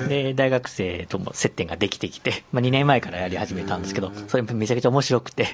[0.08, 5.48] で、大学生とも接点ができてきて、まあ2年前からやり始めたんですけど、それめちゃくちゃ面白くて、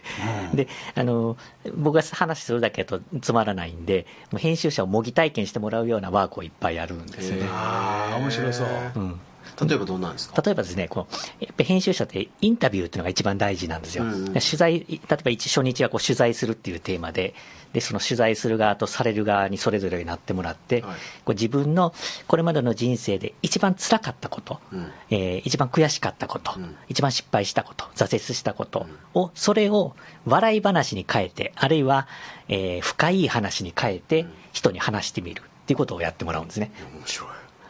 [0.51, 1.37] うんで、あの、
[1.75, 7.47] 僕が話するだけだとつまらないんで、もう編集者を模擬体験してもらうようなワークをいっぱいやるんですよね。
[7.49, 8.67] ああ面白そう。
[8.95, 9.19] うん。
[9.67, 10.41] 例えばどんなんですか？
[10.41, 14.03] 例えばですね、こう、やっぱり編集者ってインタビューっていうのが一番大事なんですよ。
[14.03, 14.25] うんうん。
[14.33, 17.33] 取材、例えば一初日はこう取材するっていうテーマで、
[17.73, 20.93] で、その取材する側とされる側にそれぞれになってもらって、はい。
[21.25, 21.93] こう自分の
[22.27, 24.91] これまでの人生で一番辛かったこと、うん。
[25.09, 26.75] えー一番悔しかったこと、うん。
[26.87, 29.95] 一番失敗したこと、挫折したことを、それを
[30.25, 32.07] 笑い話に変えて、あるいは、
[32.47, 36.71] えー深い話に変えて、人に話してみるっていうことをやってもらうんですね。
[36.95, 37.29] 面白い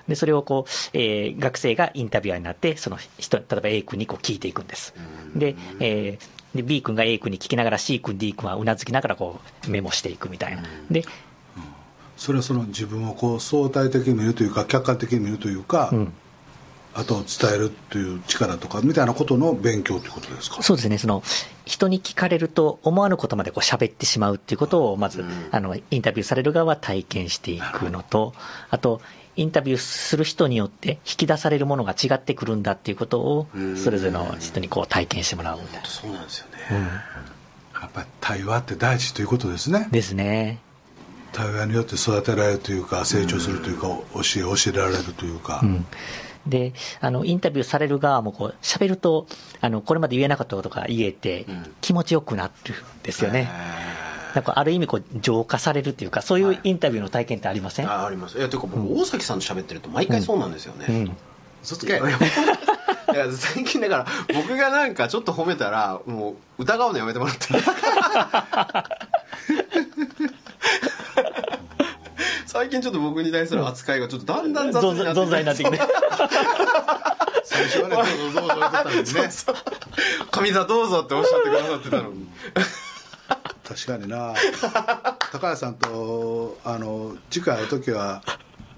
[0.10, 4.94] で、それをこう、えー学生がインタビュアーになって、その人、例えば A 君にこう聞いていくんです。
[5.36, 10.64] で、えーで B 君が A 君に聞きながら C 君、D 君はうなずきながらこうメモしていくみたいな。
[10.90, 11.04] で、
[12.18, 16.14] それはその自分をこう相対的に見るというか客観的に見るというか、うん。
[16.96, 20.64] あと伝えるという力とかみたいなことの勉強ということですか？
[20.64, 21.22] そうですね、その、
[21.66, 28.34] 人に聞かれると思わぬことまでこう喋ってしまうっていうことを、まず、あの、インタビューされる側は体験していくのと、
[28.72, 29.02] あと、
[29.40, 33.48] インタビューする人によって引き出されるものが違ってくるんだっていうことを、
[33.82, 36.78] それぞれの人にこう体験してもらうみたいそうなんですよね、な。
[36.78, 36.84] うん。
[36.84, 40.60] やっぱり対話って大事ということですねですね。
[41.32, 45.86] 対話によって育てられるというか成長するというか教え教えられるというか、うん。
[46.46, 49.28] で、あの、インタビューされる側もこう、喋ると、
[49.62, 53.50] あの、これまで言えなかったことが言えてうん、気持ちよくなるんですよね。
[53.50, 58.38] へなんかある意味こう、浄化されるっていうか、そういうインタビューの体験ってありません、ーああります。
[58.38, 61.18] いやていうか僕、大崎さんと喋ってると毎回そうなんですよね、うん。
[61.64, 61.94] 嘘つけ。
[61.94, 67.48] いや最近だから僕がなんかちょっと褒めたらもう疑うのやめてもらって
[72.46, 75.80] 最近ちょっと僕に対する扱いがちょっとだんだん雑になって存在になってきて。
[77.44, 79.04] 最初はねどうぞどうぞ言ってたのにね
[80.32, 82.28] 上座どうぞっておっしゃってくださってたのに
[83.70, 84.34] 確かにな。
[85.32, 88.24] 高橋さんとあの次回会う時は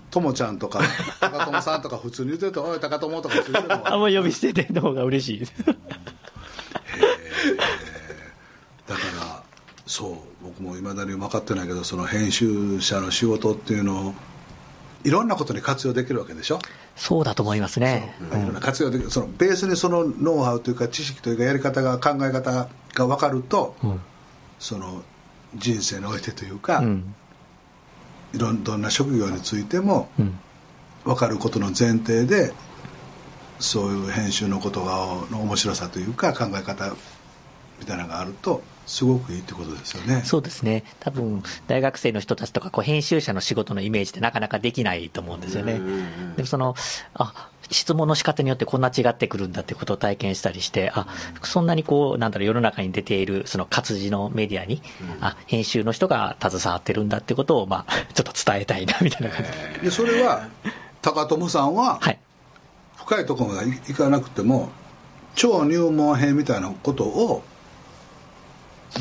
[0.10, 0.82] ともちゃんとか
[1.22, 5.40] 高友さんとか普通に言ってると「おい高友」とか普通に言ってる あ、もう呼び捨てての方が嬉しい。
[5.40, 5.54] です。
[5.66, 5.80] だか
[9.22, 9.44] ら
[9.88, 14.14] そう僕もいまだに分かってないけどその編集者の仕事っていうのを
[15.06, 16.60] いろんなことに活用できるわけでしょ、
[16.98, 18.14] そうだと思いますね。
[18.32, 19.10] いろんな活用できる。
[19.10, 24.02] そのベースにそのノウハウというか知識というかやり方が考え方が分かると、うん。
[24.62, 25.02] その
[25.56, 27.16] 人生においてというか、うん。
[28.34, 30.40] いろんどんな職業についてもうん。
[31.04, 32.54] 分かることの前提で
[33.60, 34.96] そういう編集のことが
[35.32, 36.94] の面白さというか考え方
[37.80, 40.22] みたいなのがあるとすごくいいってことですよね。
[40.24, 40.84] そうですね。
[41.00, 45.80] 多分、大学生の人たちとか、こう、編集者の仕事のイメージってなかなかできないと思うんですよね。
[46.36, 46.76] でもその、
[47.14, 51.08] あ、質問の仕方によってこんな違ってくるんだってことを体験したりして、あ、
[51.42, 54.82] そんなにこう、なんだろう、世の中に出ている、その活字のメディアに、
[55.22, 59.80] あ、編集の人が携わってるんだってことを、まあ、 ちょっと伝えたいな、みたいな感じで。
[59.86, 60.48] でそれは
[61.02, 62.20] 高友さんははい。
[62.98, 64.70] 深いところまで行かなくても
[65.36, 67.44] 超入門編みたいなことを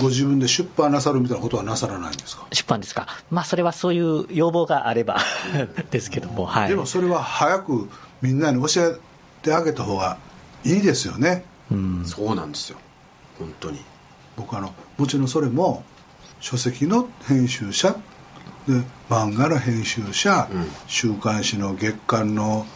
[0.00, 3.08] ご自分で出版なさるみたいなことはなさらないんですか、出版ですか。
[3.30, 5.18] まあ、それはそういう要望があれば
[5.90, 6.68] ですけども、はい。
[6.68, 7.90] でもそれは早く
[8.22, 8.94] みんなに教え
[9.42, 10.18] てあげた方が
[10.64, 11.44] いいですよね。
[11.70, 12.04] うん。
[12.04, 12.78] そうなんですよ。
[13.38, 13.80] 本当に。
[14.36, 15.82] 僕あのもちろんそれも
[16.40, 17.92] 書籍の編集者
[18.66, 18.74] で
[19.08, 20.66] 漫画の編集者、うん。
[20.86, 22.66] 週刊誌の月刊の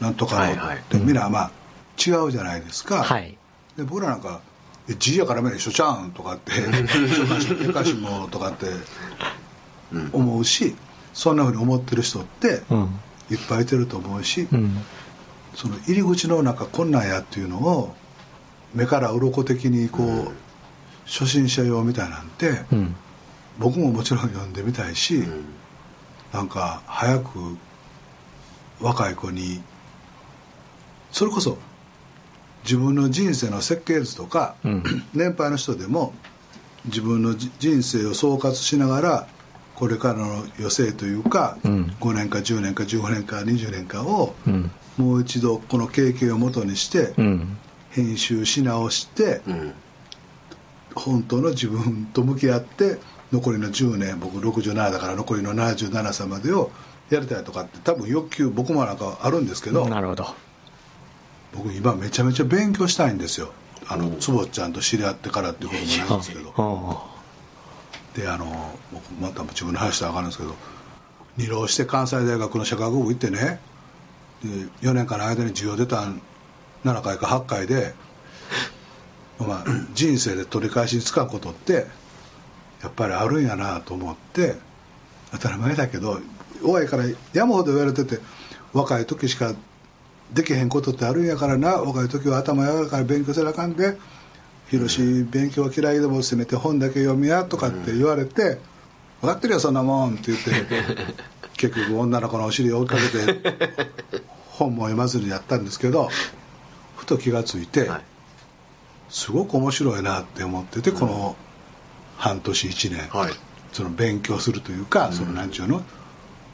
[0.00, 0.78] なんとかの、はいはい。
[0.90, 1.50] でみんなまあ
[2.06, 3.36] 違うじゃないですか、はい。
[3.76, 4.40] で僕らなんか
[4.88, 8.66] 「え字やからめ一緒ちゃうん」とかって「週刊誌の月刊誌も」とかって
[9.92, 10.10] うん。
[10.12, 10.74] 思うし
[11.12, 12.88] そんなふうに思ってる人ってうん。
[13.30, 14.76] いっぱいいてると思うし、うん。
[15.54, 17.94] その入り口の中こんなんやっていうのを
[18.74, 20.32] 目から鱗的にこう、
[21.06, 22.96] 初心者用みたいなんて、うん。
[23.58, 25.44] 僕ももちろん読んでみたいし、うん
[26.34, 27.56] なんか早く
[28.80, 29.62] 若い子に
[31.12, 31.58] それこそ
[32.64, 34.82] 自分の人生の設計図とか、うん
[35.14, 36.12] 年配の人でも
[36.86, 39.28] 自分のじ人生を総括しながら
[39.74, 44.70] これからの余生というか、うん5年か10年か15年か20年かをうん。
[44.96, 47.56] もう一度この経験をもとにしてうん。
[47.90, 49.72] 編集し直してうん
[50.94, 52.98] 本当の自分と向き合って
[53.32, 56.70] 残りの10年僕67だから残りの77歳までを
[57.10, 60.26] やりたいとかって多分欲求僕もなんかあるんですけどなるほど。
[61.52, 63.52] 僕今めちゃめちゃ勉強したいんですよ
[63.88, 66.62] あの坪ちゃんと知り合ってからっていうこともないんですけどう
[67.10, 67.13] ん
[68.16, 68.46] であの
[69.20, 70.54] また自分の話したら分かるんですけど
[71.36, 73.60] 二浪して関西大学の社会学部行ってね
[74.42, 74.48] で
[74.82, 76.04] 4年間の間に授業出た
[76.84, 77.94] 7回か8回で、
[79.38, 81.86] まあ、人生で取り返しにつかんことって
[82.82, 84.56] やっぱりあるんやなと思って
[85.32, 86.20] 当たり前だけど
[86.62, 88.18] 弱いから山ほど言われてて
[88.72, 89.54] 若い時しか
[90.32, 93.96] できへんことってあるんやからな若い時は頭柔らかから勉強せなあかんで
[94.70, 98.58] 広し勉強は嫌いでもせめて本だけ読みやとかって言われて
[99.20, 100.52] 「分かってるよそんなもん」って言って
[101.56, 104.22] 結局女の子のお尻を追いかけて
[104.52, 106.08] 本も読まずにやったんですけど
[106.96, 108.02] ふと気がついてはい。
[109.10, 111.36] すごく面白いなって思っててこの
[112.16, 113.32] 半年1年はい。
[113.72, 115.84] その勉強するというかそのなんちゅうの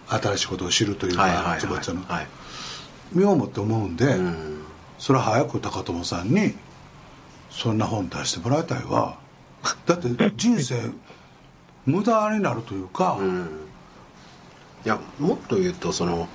[0.09, 2.05] 新しいことを知るというか坪ちゃんの。
[2.07, 2.27] はい。
[3.13, 4.63] 身をもって思うんで、うん。
[4.99, 6.55] それは早く高友さんに
[7.51, 9.19] そんな本出してもらいたいわ。
[9.87, 10.93] だって人生
[11.85, 13.67] 無駄になるというか、うん。
[14.85, 16.27] いやもっと言うとその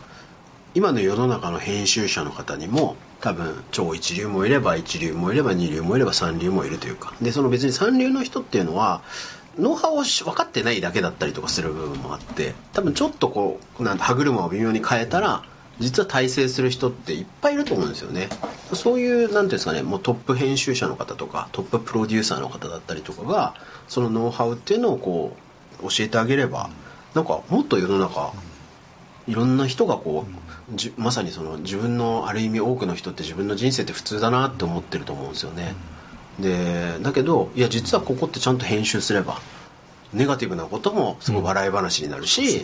[0.76, 7.14] 今の世の中の編集者の方にも多分超一流もいれば一流もいれば二流もいれば三流もいるというか。
[7.22, 9.02] でその別に三流の人っていうのは
[9.58, 15.44] ノウハウを分かってないだけだったりとかする部分もあって多分ちょっとこうなん歯車を微妙に変えたら
[15.80, 18.30] 実は大成する人っていっぱいいると思うんですよね。
[18.74, 23.54] そういうなんていうんですかねもうトップ編集者の方とかトッププロデューサーの方だったりとかが
[23.88, 25.36] そのノウハウっていうのをこ
[25.80, 26.70] う教えてあげれば
[27.14, 28.34] なんかもっと世の中
[29.28, 30.26] いろんな人がこ
[30.72, 35.76] うじまさにその自分のある意味多くの人って自分の人生って普通だなって思ってると思うんですよね。
[36.40, 39.40] でだけどいや実はここってちゃんと編集すれば
[40.16, 42.64] ネガティブなこともすごい笑い話になるし、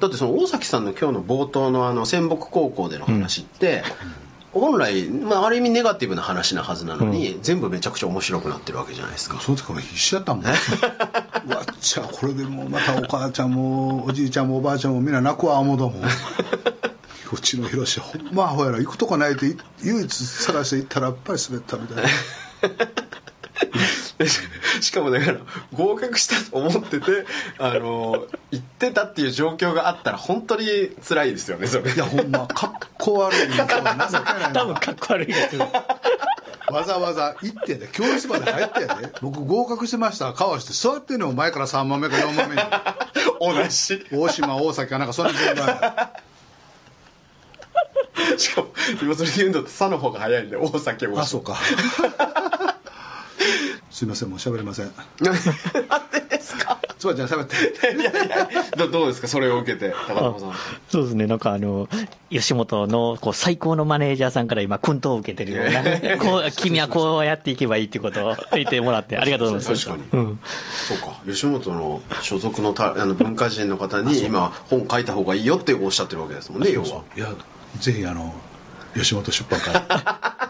[0.00, 3.82] だってその大崎さんの今日の冒頭のあの仙北高校での話って、
[4.52, 9.40] 本来、まあ、ある意味ネガティブな話なはずなのに、全部めちゃくちゃ面白くなってるわけじゃないですか。
[9.40, 10.44] その時俺必死やったもん。
[10.44, 10.58] うわっ
[11.80, 16.02] ちゃこれでもうまたお母ちゃんもおじいちゃんもおばあちゃんもみんな泣くわ思うともん
[17.32, 18.78] うちのヒロシほんまアホやな。
[18.78, 22.10] 行くとこないって唯一探して行ったらやっぱり滑ったみたいな
[24.80, 25.38] しかもだから
[25.72, 27.26] 合格したと思ってて
[27.58, 31.92] あの行ってたっていう状況があったら本当に辛いですよねそれ。
[31.92, 33.48] いやほんまかっこ悪い。
[33.56, 35.56] な い多分かっこ悪いです
[36.70, 40.32] わざわざ行ってんで教室まで入ってんで僕合格してました。
[40.32, 42.62] 顔して座ってんのよ前から3番目か4番目に。
[43.40, 44.06] 同じ。
[44.12, 46.10] 大島大崎かなんかそんな順番
[48.36, 48.68] しかも
[49.02, 51.56] 今それで言うんだと「さ」の方が早いんで大崎大島あそうか
[54.00, 54.86] すいませんもう喋れません。
[55.20, 56.78] なんでですか？
[56.98, 57.54] つばちゃん喋って。
[57.94, 59.28] いやいやどどうですか？
[59.28, 60.52] それを受けて高田さん
[60.88, 61.86] そうですね、なんかあの、
[62.30, 69.86] 吉本のこう最高のマネージャーさんから今、訓導を受けてるような、こう君はこうやっていけばいいってことを言ってもらって、 ありがとうございます。
[69.86, 70.40] 確かうん。
[70.88, 71.20] そうか。
[71.26, 77.02] 吉本の所属のたあの文化人の方に今本書いた方がいいよっておっしゃってるわけですもんね要は。
[77.18, 77.34] いや
[77.80, 78.34] ぜひあの
[78.94, 80.49] 吉本出版から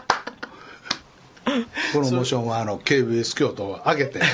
[1.93, 4.19] プロモーションはあの KBS 京都を上げて。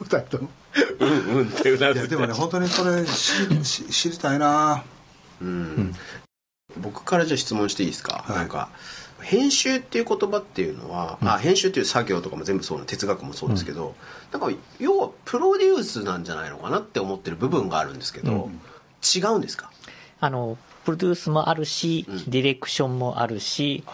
[0.00, 0.48] 二人とも。
[1.00, 4.82] うんうんってうないずいでもね本当にこれ知知知りたいな。
[5.40, 5.94] うん。
[6.78, 8.36] 僕からじゃあ質問していいですか、はい。
[8.36, 8.70] なんか
[9.20, 13.94] 編集っていう言葉っていうのは、あ編集っていう作業とかも全部そうな哲学もそうですけど、
[14.32, 18.50] なんか要はプロデュースなんじゃないのかなって思ってる部分があるんですけど、
[19.14, 19.70] 違うんですか？
[20.20, 22.30] あの、プロデュースもあるし、うん。
[22.30, 23.84] ディレクションもあるし、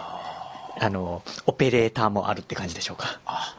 [0.81, 3.21] あの、オペレーターもあるって感じでしょうか。
[3.27, 3.57] あ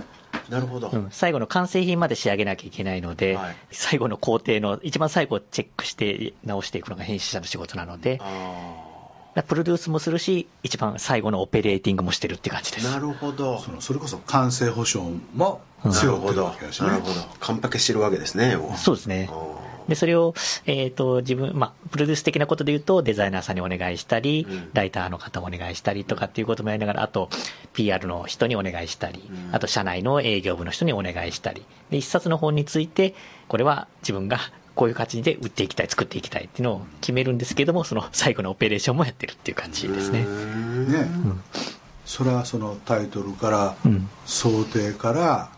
[0.49, 3.55] なるほど、うん、最後の完成品まで仕上げなきゃいけないので、はい。
[3.71, 12.87] 最後の工程の一番最後をチェックして直していくのが編集者の仕事なので、あプロデュースもするし、一番最後のオペレーティングもしてるって感じです。
[12.87, 13.59] ーなるほど。
[13.59, 15.03] そのそれこそ完成保証
[15.35, 16.87] もな背負ってるるほどわけだしね。
[16.87, 17.13] なるほど。
[17.39, 19.29] 完璧してるわけですねそうですね
[19.89, 20.33] で、それを、
[20.65, 24.69] えっ、と、自分、まあ、プロデュース的なことで言うと、デザイナーさんにお願いしたり、うん。
[24.73, 27.29] ライターの方もお願いしたりとかっていうこともやりながら、あと、
[27.73, 29.55] PR の人にお願いしたり、うん。
[29.55, 33.15] あと、社内の営業部の人にお願いしたり、で、一冊の本について、
[33.47, 34.39] これは自分が
[34.79, 40.21] こういう形で売っていきたい、作っていきたいっていうのを決めるんですけども、その最後のオペレーションもやってるっていう感じですね。
[40.21, 40.27] うー。
[40.27, 41.05] んね、
[42.05, 44.09] それはそのタイトルから、うん。
[44.25, 45.49] 想定から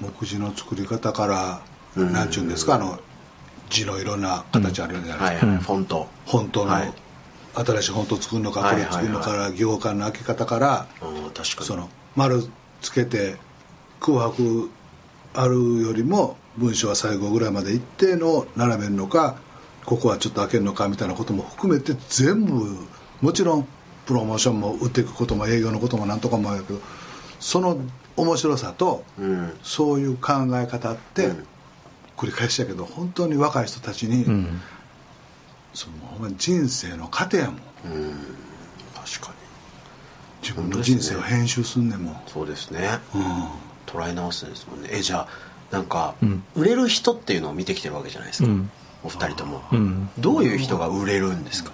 [0.00, 1.62] 目次の作り方から、
[1.96, 2.12] うん。
[2.12, 3.00] なんちゅうんですかあの
[3.70, 5.34] 字のいろんな形あるじゃない。
[5.34, 6.08] ですか、フォント。
[6.26, 6.92] 本当の、はい。
[7.54, 10.86] 新しい本当作るのか、はいこれ作るのか、はい行間の開け方から
[11.42, 12.44] その丸
[12.82, 13.36] つけて
[14.00, 14.70] 空白
[15.34, 19.38] あるよりも文章は最後ぐらいまで一定の並べるのか
[19.84, 22.76] ここはちょっと開けるのかみたいなことも含めて全部
[23.20, 23.68] もちろん
[24.06, 26.80] プロモーションも売っていくことも営業のこともなんとかもやけど
[27.40, 27.78] その
[28.16, 29.52] 面白さとうん。
[29.62, 31.46] そういう考え方って、うん
[32.18, 34.60] 繰り返しやけど本当に若い人たちに、うん。
[35.72, 37.54] そのほんまに人生の糧やもん。
[37.54, 37.60] うん。
[38.94, 39.36] 確かに。
[40.42, 42.98] 自分の人生を編集すんねんもん、そうですね。
[43.14, 43.48] うん。
[43.86, 44.88] 捉え直すんですもんね。
[44.92, 45.28] えじゃあ
[45.70, 46.44] なんか、うん。
[46.56, 48.70] 売れる人っていうのを見てきてるわけじゃないですか、うん。
[49.04, 50.10] お二人とも、うん。
[50.18, 51.72] どういう人が売れるんですか、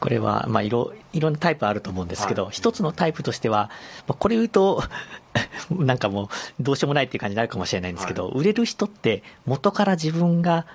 [0.00, 2.52] これは、まあ、いろ、いろんなタイプあると思うんですけど、はい。
[2.52, 3.70] 一つのタイプとしては、
[4.08, 4.82] まあこれ言うと、
[5.70, 6.28] なんかもう、
[6.62, 10.66] どうしようもないっていう感じになるかもしれないんですけど、売れる人って、元から自分が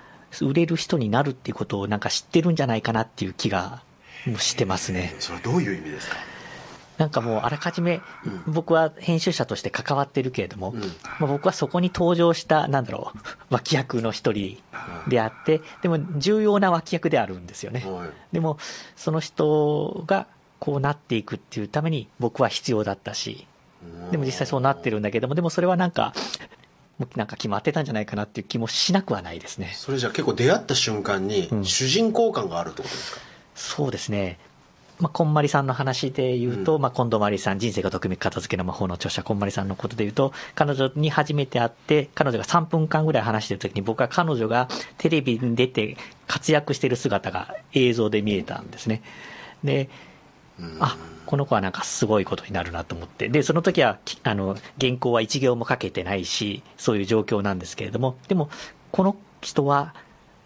[0.42, 3.82] 売れる人になるっていうことをなんか知ってるんじゃないかなっていう気が、
[4.28, 5.16] もうしてますね。
[5.20, 6.18] それはどういう意味ですか？
[6.98, 8.02] なんかもう、あらかじめ、
[8.48, 10.88] 僕は編集者として関わってるけれども、うんま
[11.22, 13.20] あ、僕はそこに登場した、なんだろう、
[13.54, 14.58] 脇役の一人
[15.08, 17.84] であって、でも重要な脇役であるんですよね。
[17.86, 18.58] はいでも、
[18.96, 20.28] その人が
[20.60, 23.48] こうなっていくっていうために僕は必要だったし、
[24.12, 26.14] でも実際そうなってるんだけども、でもそれはなんか、
[26.98, 29.72] もうなんか決まってたんじゃないかなっていう気もしなくはないですね。
[29.76, 33.22] それじゃあ結構出会った瞬間にうん主人公感があるってことですか、
[33.56, 34.40] そうですね。
[35.00, 49.02] まあ、こんまりさんの話で言うと、うんまあ、近藤まりさん、人生が特別片付けの魔法の著者、こんまりさんのことで言うと、彼女に初めて会って、彼女が3分間ぐらい話してる時に、僕は彼女がテレビに出て活躍してる姿が映像で見えたんですね。
[49.64, 49.90] で、
[50.60, 58.50] うんあこの子はなんかすごいことになるなと思って、で、その時は、きあの、原稿は一行も書けてないし、そういう状況なんですけれども、でも、
[58.92, 59.96] この人は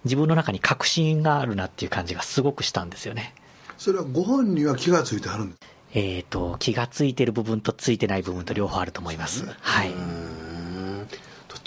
[0.05, 3.33] 自分の中に確信があるなっていう感じがすごくしたんですよね。
[3.79, 5.59] それはご本人は気がついてはるんです
[5.91, 9.47] えっ、と、気がついてる部分とついてない部分と両方あると思います。
[9.61, 9.89] はい。
[9.89, 10.97] うーん。
[10.99, 11.17] だって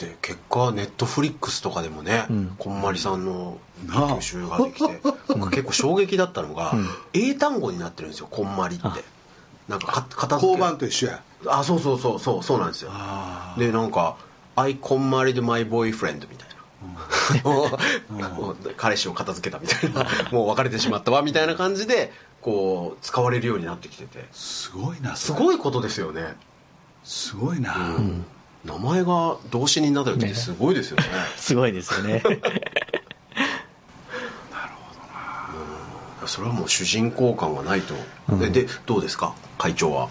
[0.07, 2.55] って結果ネットフリックスとかでもね、うん。
[2.59, 4.09] こんまりさんのなあ。
[4.09, 6.89] 研修ができて 僕結構衝撃だったのが、うん。
[7.15, 8.87] 英単語になってるんですよこんまりって。
[8.87, 8.97] あ。
[9.69, 10.53] なんかか片付け。
[10.53, 11.23] 交番と一緒や。
[11.47, 12.91] あそうそうそうそうそうなんですよ。
[12.93, 14.17] あでなんか
[14.55, 16.52] 「I conmarried my boyfriend」みたいな、
[18.77, 20.07] 彼氏を片付けたみたいな。
[20.31, 24.27] もう別れてしまったわみたいな感じでこう使われるようになってきてて。
[24.33, 26.37] すごいなすごいことですよね、
[27.05, 28.25] すごいな、うん。
[28.65, 31.05] 名前が動詞になった時ってすごいですよね。
[31.37, 32.23] すごいですよね。
[36.25, 37.95] それはもう主人公感がないと、
[38.29, 38.39] うん。
[38.39, 39.35] ででどうですか？
[39.59, 40.09] 会長は。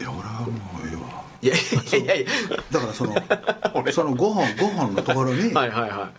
[0.00, 0.48] いや俺はも
[0.82, 0.86] う
[1.44, 1.58] いやい
[1.92, 2.26] やいやい
[2.70, 3.14] だからその
[3.74, 3.92] 俺。
[3.92, 6.10] その5本5本のところに、やはいはいは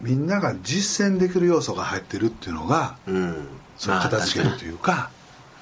[0.00, 3.48] みんなが実践できる要素が入ってるっていうのがいうん。
[3.76, 5.10] その片付けるといういうか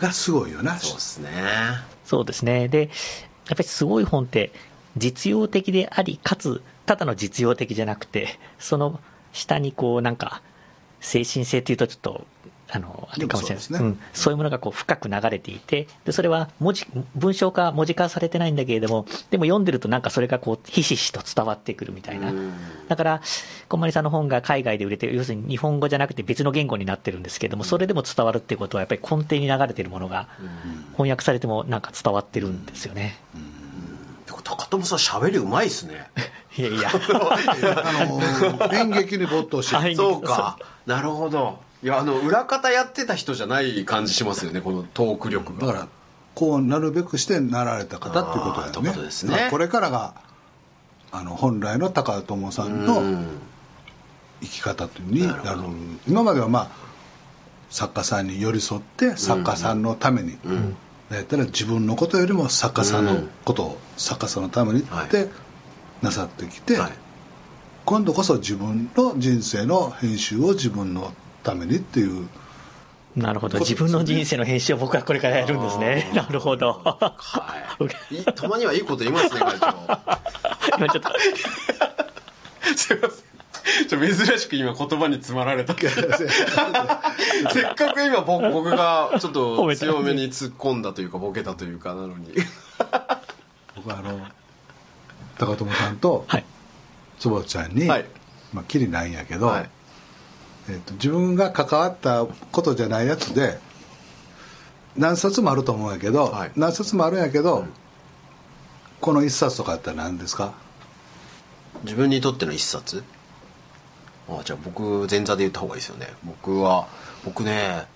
[0.00, 0.78] がすごいよな。
[0.78, 1.30] そうですね。
[2.04, 2.68] そうですね。
[2.68, 2.88] で、やっ
[3.48, 4.52] ぱりすごい本って、
[4.96, 9.00] 実用的であり、かつ、ただの実用的じゃなくて、その
[9.32, 10.42] 下にこう、なんか、
[11.00, 12.26] 精神性っていうとちょっと、
[12.68, 13.56] あの、あれかもしれない。
[13.58, 13.98] ですねん。
[14.12, 22.30] そういうものがこう深く流れていて、で、それは文字、文章化、文字化されてないんだけれども、でも読んでるとなんかそれがこう、ひしひしと伝わってくるみたいな。
[22.30, 22.52] うん。
[22.88, 23.20] だから、
[23.68, 30.28] こんまりさんの本が海外で売れて、要するに日本語じゃなくて別の言語になってるんですけれども、それでも伝わるっていうことは、やっぱり根底に流れてるものが、
[30.92, 33.16] 翻訳されてもなんか伝わってるんですよね。
[34.46, 36.08] 高友さん喋りうまいっすね。
[36.56, 36.90] いやいや。
[36.94, 40.58] あの演劇に没頭してはいそうか。
[40.86, 45.66] なるほどいやあの裏方やってた人じゃない感じしますよねこのトーク力が。
[45.66, 45.88] だから
[46.34, 48.90] こうなるべくしてなられた方っていうことだよね。
[48.90, 49.48] ことですね。
[49.50, 50.14] これからが
[51.12, 53.26] あの本来の高友さんうのん。
[54.42, 55.60] 生き方というになる
[56.06, 56.70] 今まではまあ
[57.70, 60.76] 作家さんに寄り添って作家さんのために、うん。
[61.10, 65.28] やったら自分のことよりも作家さんのことを作家さんのためにって
[66.02, 66.92] なさってきて、はい。
[67.86, 71.12] 今度こそ自分の人生の編集を自分の
[71.46, 72.28] ためにっていう
[73.16, 73.58] なるほど。
[73.60, 76.10] 自分の人生の編集を僕はこれからやるんですね。
[76.14, 76.74] なるほど。
[76.84, 77.14] は
[78.10, 78.14] い。
[78.20, 79.66] いたまにはいいこと言いますね会長。
[80.76, 81.08] 今ちょっと、
[82.76, 83.88] すいません。
[83.88, 85.74] ちょ珍しく今言葉に詰まられた。
[85.80, 92.34] せっかく今僕僕がちょっと強めに突っ込んだというかボケたというかなのに。
[93.76, 94.20] 僕はあの
[95.38, 96.44] 高友さんとはい。
[97.18, 98.04] 坪ちゃんに、はい。
[98.52, 99.70] まあきりないんやけど、はい
[100.68, 103.58] えーと自分が関わったことじゃないやつで
[104.96, 106.52] 何冊もあると思うんやけど、はい。
[106.56, 107.66] 何冊もあるんやけど、
[109.00, 110.54] この一冊とかやったら何ですか？
[111.84, 113.04] 自分にとっての一冊？
[114.28, 116.08] あじゃあ僕前座で言った方がいいですよね。
[116.24, 116.88] 僕は
[117.24, 117.86] 僕ね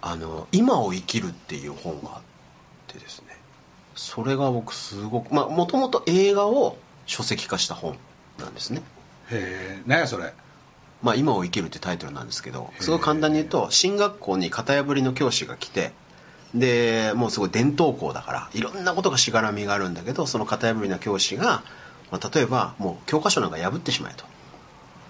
[0.00, 2.22] あの「今を生きる」っていう本があっ
[2.88, 3.28] てですね。
[3.94, 7.96] それが僕すごくまあもともと映画を書籍化した本
[8.38, 8.82] なんですね。
[9.30, 10.34] へえ何やそれ？
[11.02, 15.92] まあ、今を生きるってタイトルなんですけどすごい簡単に言うと進学校に型破りの教師が来て
[16.54, 21.62] でもうすごい伝統校だからいろんなことがしがらみがあるんだけどその型破りな教師が、
[22.10, 24.24] まあ、例えばもう教科書なんか破ってしまえと。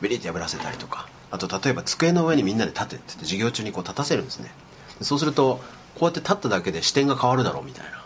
[0.01, 1.09] ビリッと破らせたりとか。
[1.31, 4.51] あと例えば机の上にみんなで立てって言って授業中にこう立たせるんですね。
[5.01, 5.61] そうすると
[5.95, 8.03] こうやって立っただけで視点が変わるだろうみたいな。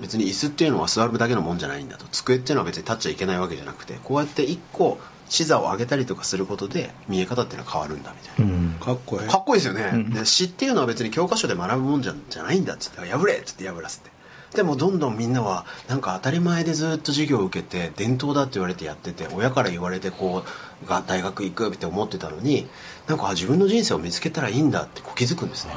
[0.00, 2.06] 別に椅子っていうのは座るだけのもんじゃないんだと。
[2.10, 4.98] 机っていうのは別に立っちゃいけないわけじゃなくてこうやって一個
[5.30, 8.70] 視座を上げたりとかすることで見え方っていうのは変わるんだみたいな、うん。
[8.78, 10.10] かっこええかっこいいですよね、うん。
[10.12, 13.70] で詩っていうのは別に教科書で学ぶもんじゃじゃないんだっつって破れっつって。
[13.70, 14.10] 破らせて
[14.54, 20.42] でもどんどんみんなはなんか当たり前でずっと授業を受けて伝統だって言われてやってて親から言われてこ
[20.84, 22.66] うが大学行くって思ってたのに
[23.06, 25.74] なんかあ自分の人生を見つけたらいいんだってこう気づくんですね。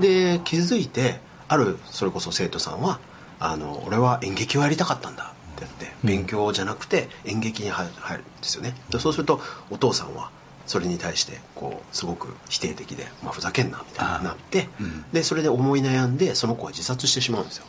[0.00, 2.98] で気づいてあるそれこそ生徒さんは
[3.38, 5.34] あの俺は演劇をやりたかったんだ
[5.66, 8.74] ってやって勉強じゃなくて演劇に入る入るんですよね。
[8.90, 9.40] でそうすると
[9.70, 10.30] お父さんは
[10.66, 15.04] それに対してこうすごく否定的で、まあ、ふざけんなみたいになってうん。
[15.12, 17.66] でそれで思い悩んでその子は自殺してしまうんですよ。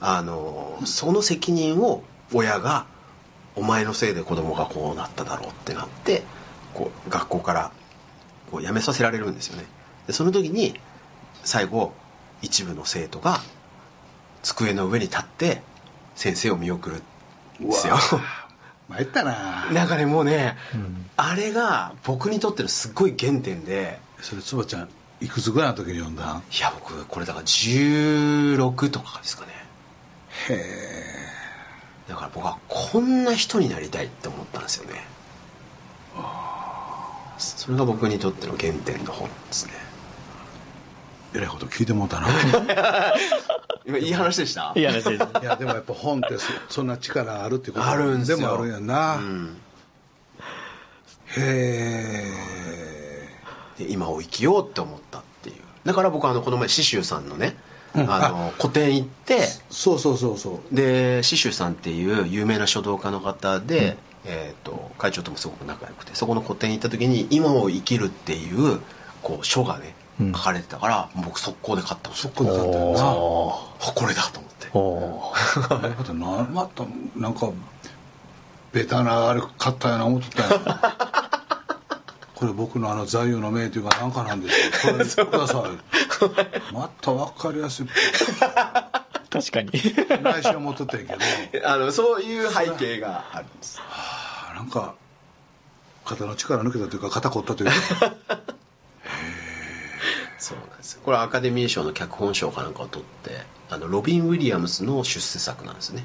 [0.00, 2.86] あのその責任を親が
[3.56, 6.22] お前のせいで子供がこうなっただろうってなって
[6.74, 7.72] こう学校から
[8.50, 9.64] こう辞めさせられるんですよね。
[10.06, 10.74] でその時に
[11.44, 11.92] 最後
[12.42, 13.40] 一部の生徒が
[14.42, 15.62] 机の上に立って
[16.14, 17.02] 先生を見送る
[17.60, 17.96] んですよ。
[18.88, 19.70] 参ったな。
[19.72, 21.06] なんかねもうね、うん。
[21.16, 23.98] あれが僕にとってのすっごい原点で。
[24.20, 24.88] それ坪ちゃん
[25.20, 26.34] いくつぐらいの時に読んだ？
[26.34, 29.52] んいや僕これだから16とかですかね。
[30.48, 31.04] へえ
[32.08, 35.02] だから僕はこんな人になりたいって思ったんですよね。
[37.38, 39.72] それが僕にとっての原点の本ですね
[41.34, 42.28] えらいこと聞いてもうたな。
[43.86, 44.72] 今いい話でした？
[44.74, 48.38] いや話ですいやでもやっぱ本ってそそんな力あるっていうことあるんですよ。
[48.38, 49.56] でもあるんやな、うん。
[51.36, 52.32] へ
[53.78, 55.56] えで今を生きようって思ったっていう。
[55.84, 57.56] だから僕あのこの前刺繍さんのね、
[57.94, 58.10] うん。
[58.10, 59.48] あの個展行って。
[59.70, 60.74] そうそうそうそう。
[60.74, 68.80] で刺繍さんっていう有名な書道家の方で、えー、と会長ともすごく仲良くてそこの個展行った時に「今を生きる」っていう
[69.22, 74.66] こう書がねうん書かれてたから、僕速攻で買ったんですよそこで買ったよなおあこれだと思って。
[74.66, 75.82] ーおー。
[75.82, 76.84] なるほどなまた
[77.16, 77.50] なんか
[78.72, 80.60] ベタなあれ買ったよな思ってたよ。
[82.34, 85.26] これ僕のあの座右の銘というかなんかなんですよ。
[85.26, 86.74] これください。
[86.74, 87.86] また分かりやすい。
[89.30, 89.70] 確かに。
[90.22, 91.16] 内心思ってたんや
[91.50, 91.66] けど。
[91.70, 93.80] あのそういう背景があるんです。
[93.80, 94.94] あなんか
[96.04, 98.14] 肩の力抜けたというか肩凝ったというか
[100.44, 101.00] そうなんですよ。
[101.04, 103.40] これアカデミー賞の脚本賞かなんかを取って
[103.70, 106.04] あのロビン・ウィリアムスの出世作なんですね。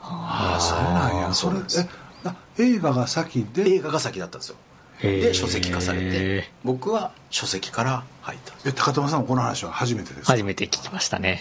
[0.00, 1.34] ああそうなんや。
[1.34, 1.80] それそうなんです。
[1.80, 1.88] え
[2.24, 3.68] あ映画が先で？
[3.68, 4.56] 映画が先だったんですよ。
[5.00, 10.32] で書籍化されて僕は書籍から入ったえ高友さんもこの話は初めてですか？
[10.32, 11.40] 初めて聞きましたね。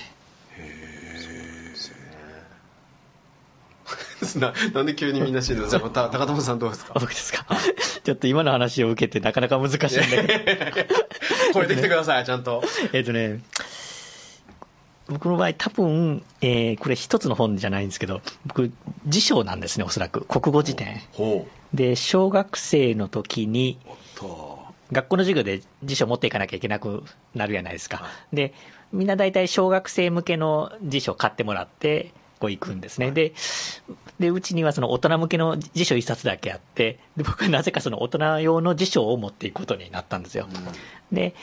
[4.39, 5.67] ななんで急にみんな知るの？
[5.67, 6.93] じゃあた高友さんどうですか？
[6.95, 7.45] あ僕ですか？
[8.03, 10.95] ちょっと今の話を受けてなかなか難しいんだけど
[11.53, 13.41] 超えてきてください ちゃんとえっとね、
[15.07, 18.71] 僕の場合多分、えーこれ一つの本じゃないんですけど、僕、
[19.07, 20.21] 辞書なんですね、おそらく。
[20.21, 21.01] 国語辞典。
[21.11, 23.79] ほで、小学生の時に、
[24.91, 27.97] 学校の授業で辞書持っていかなきゃいけなくなるじゃないですか。
[27.97, 28.53] はで、
[28.91, 32.11] みんな大体小学生向けの辞書買ってもらって、
[32.41, 33.11] こう行くんですね。
[33.11, 33.33] で、
[34.19, 40.47] で、うちにはその大人向けの辞書一冊だけあって、で僕はなぜかその大人用の辞書を持っていくことになったんですよ。
[41.11, 41.35] で、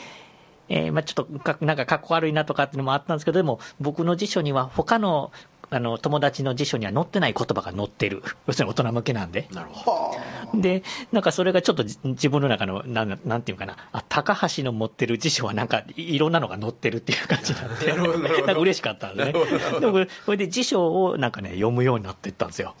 [0.67, 5.31] えーまあ、ちょっとか、なんか、かっこ悪いなとかっていうのもあったんですけど、でも、僕の辞書には、他の、
[5.71, 8.23] あの、友達の辞書には載ってない言葉が載ってる。
[8.47, 9.47] 要するに大人向けなんで。
[9.51, 10.13] なるほ
[10.53, 19.79] どで、なんかそれがちょっとじ自分の中の、なんなんていうかな、あ、高橋の持ってる辞書はなんかいいろんなのが載ってるっていう感じになって、なんか嬉しかったんですね。
[19.79, 22.75] でもこれ、で辞書をなんかね、読むようになっていったんですよ。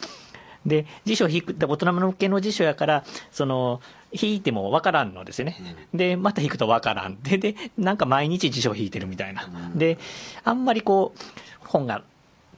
[0.65, 3.81] で、辞書引く、で大人向けの辞書やから、その、
[4.11, 5.57] 引いてもわからんのですよね。
[5.93, 7.21] で、また引くとわからん。
[7.21, 9.47] で、で、なんか毎日辞書引いてるみたいな。
[9.75, 9.97] で、
[10.43, 12.03] あんまりこう、本が、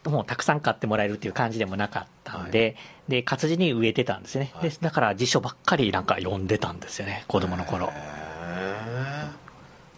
[0.06, 2.76] もうたくさん買ってもらえるっていう感じでもなかったんで、
[3.08, 4.52] で、活字に植えてたんですね。
[4.62, 7.91] で、だから辞書ばっかりなんか読んでたんですよね、子供の頃。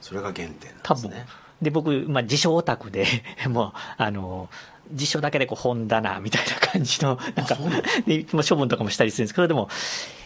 [0.02, 1.26] それが原点なんですね。
[1.62, 3.06] で、僕、まあ、辞書オタクで、
[3.48, 4.50] もう、あの、
[4.92, 7.58] 辞書だけでこう本棚みたいな感じの、なんか、
[8.06, 9.70] で、まあ処分とかもしたりするんですけど、でも、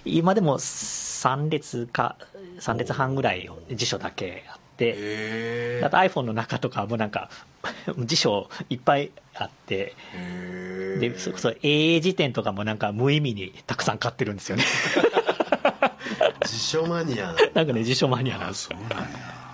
[0.04, 2.18] 今でも3列か、
[2.60, 7.30] 3列半ぐらい辞書だけあって、へあと iPhone の中とかもなんか、
[7.98, 14.64] 辞書いっぱいあって、えで、それこそ英辞典とかもなんか無意味にたくさん買ってるんですよね。
[16.46, 17.34] 辞書マニア。
[17.34, 18.70] だ なんかね、辞書マニアなんです。
[18.72, 19.47] そうなんや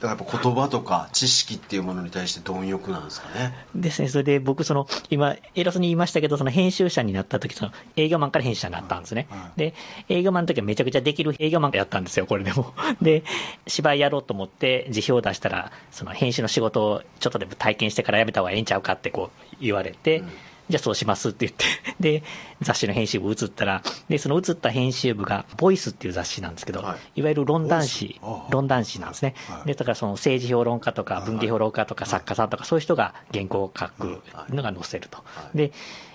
[0.00, 3.54] からやっぱ言葉とか知識っていうものに対して貪欲なんですかね。
[3.74, 9.74] ですね、それで僕、その今、偉そうに言いましたけど、その編集者になった時その営業マンから編集者になったんですね、はいで
[10.08, 12.72] 営業マンの時はめちゃくちゃできる営業マンやったんですよ、これでも。
[13.02, 13.22] で、
[13.66, 20.28] 芝居やろうと思って、辞表を出したら、その編集の仕事をちょっとでも体験してからやめた方がええんちゃうかってこう言われて、うん
[20.70, 21.66] じゃあそうしますって言って、
[22.00, 22.22] で、
[22.62, 27.20] 雑誌の編集部移ったら、で、その移った編集部が、ボイスっていう雑誌なんですけど、はい。
[27.20, 29.34] い、わゆる論談誌論談誌なんですね。
[29.48, 29.66] はい。
[29.66, 35.18] で、だからその政治評論家とか文芸評論家とか作家さんとかそういう人が原稿を書くのが載せると。
[35.18, 35.50] は。
[35.54, 35.56] い。
[35.58, 35.72] で、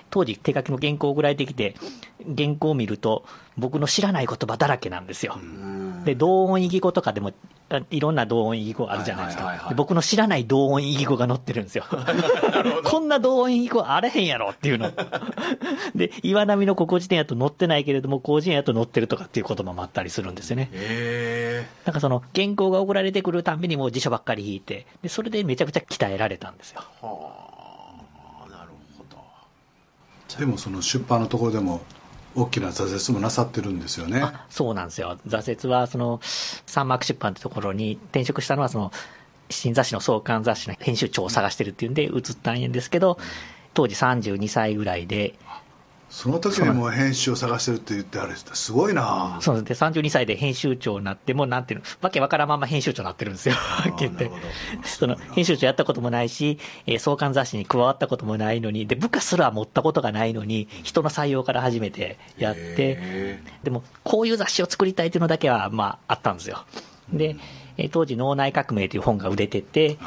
[0.09, 1.75] 当時手書きの原稿ぐらいできて、
[2.37, 3.25] 原稿を見ると
[3.57, 5.37] 僕の知らない言葉だらけなんですよ。
[5.41, 7.33] うんで、同音異義語とかでも、
[7.67, 9.65] あいろんな同音異義語あるじゃないですか。
[9.69, 11.83] で僕の知らない同音異義語が載ってるんですよ。
[12.85, 14.91] こんな同音異義語あれへんやろっていうの。
[15.95, 20.69] で、岩波の国語辞典やと載ってないけれども、広辞苑やと載ってるとかっていう言葉もあったりするんですよね。
[20.71, 26.81] へなんかその原稿が送られてくるたんびにもう辞書ばっかり引いて、で、それでめちゃくちゃ鍛えられたんですよ。
[27.01, 27.44] えはあ
[30.39, 31.81] でもその出版のところでも
[32.35, 35.17] 大きな挫折もなさってるんですよねあそうなんですよ。
[35.27, 38.91] 挫折は、その、サンマーク出版ってところに転職したのは、その、
[39.49, 43.17] 新雑誌の創刊雑誌の編集長を探してるっていうんで移ったんですけど、
[43.73, 45.35] 当時32歳ぐらいで、
[46.15, 49.37] その時にもう編集を探してるって言ってあれですすごいな。
[49.41, 54.31] そうで32歳で編集長になって、もうなんていうの、わけわからんまま編集長になってるんですよ、 はっきり言って。
[54.85, 56.57] その編集長やったこともないし、
[56.87, 66.63] えー創刊雑誌に加わったこともないのに、で部下すら持ったことがないのに、人の採用から始めてやって、へでも、こういう雑誌を作りたいというのだけは、まあ、あったんですよ。
[67.11, 67.35] で、
[67.77, 69.97] えー当時脳内革命という本が売れてて、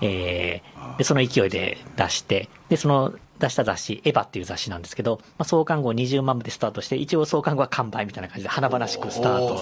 [0.00, 9.56] えーで、その勢いで出して、で、その出した雑誌、エヴァっていう雑誌なんですけど、まあ、創刊号20万部でスタートして、一応創刊号は完売みたいな感じで華々しくスタート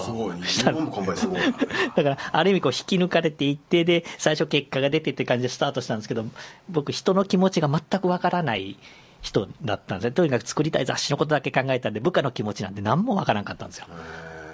[0.45, 0.75] したい
[1.95, 6.25] だから、ある意味こう引き抜かれていって、で、最初結果が出てって感じでスタートしたんですけど、
[6.69, 8.77] 僕、人の気持ちが全くわからない
[9.21, 10.11] 人だったんですね。
[10.11, 13.87] とにかく作りたい雑誌のことだけ考えたんで、部下の気持ちなんて何もわからんかったんですよ。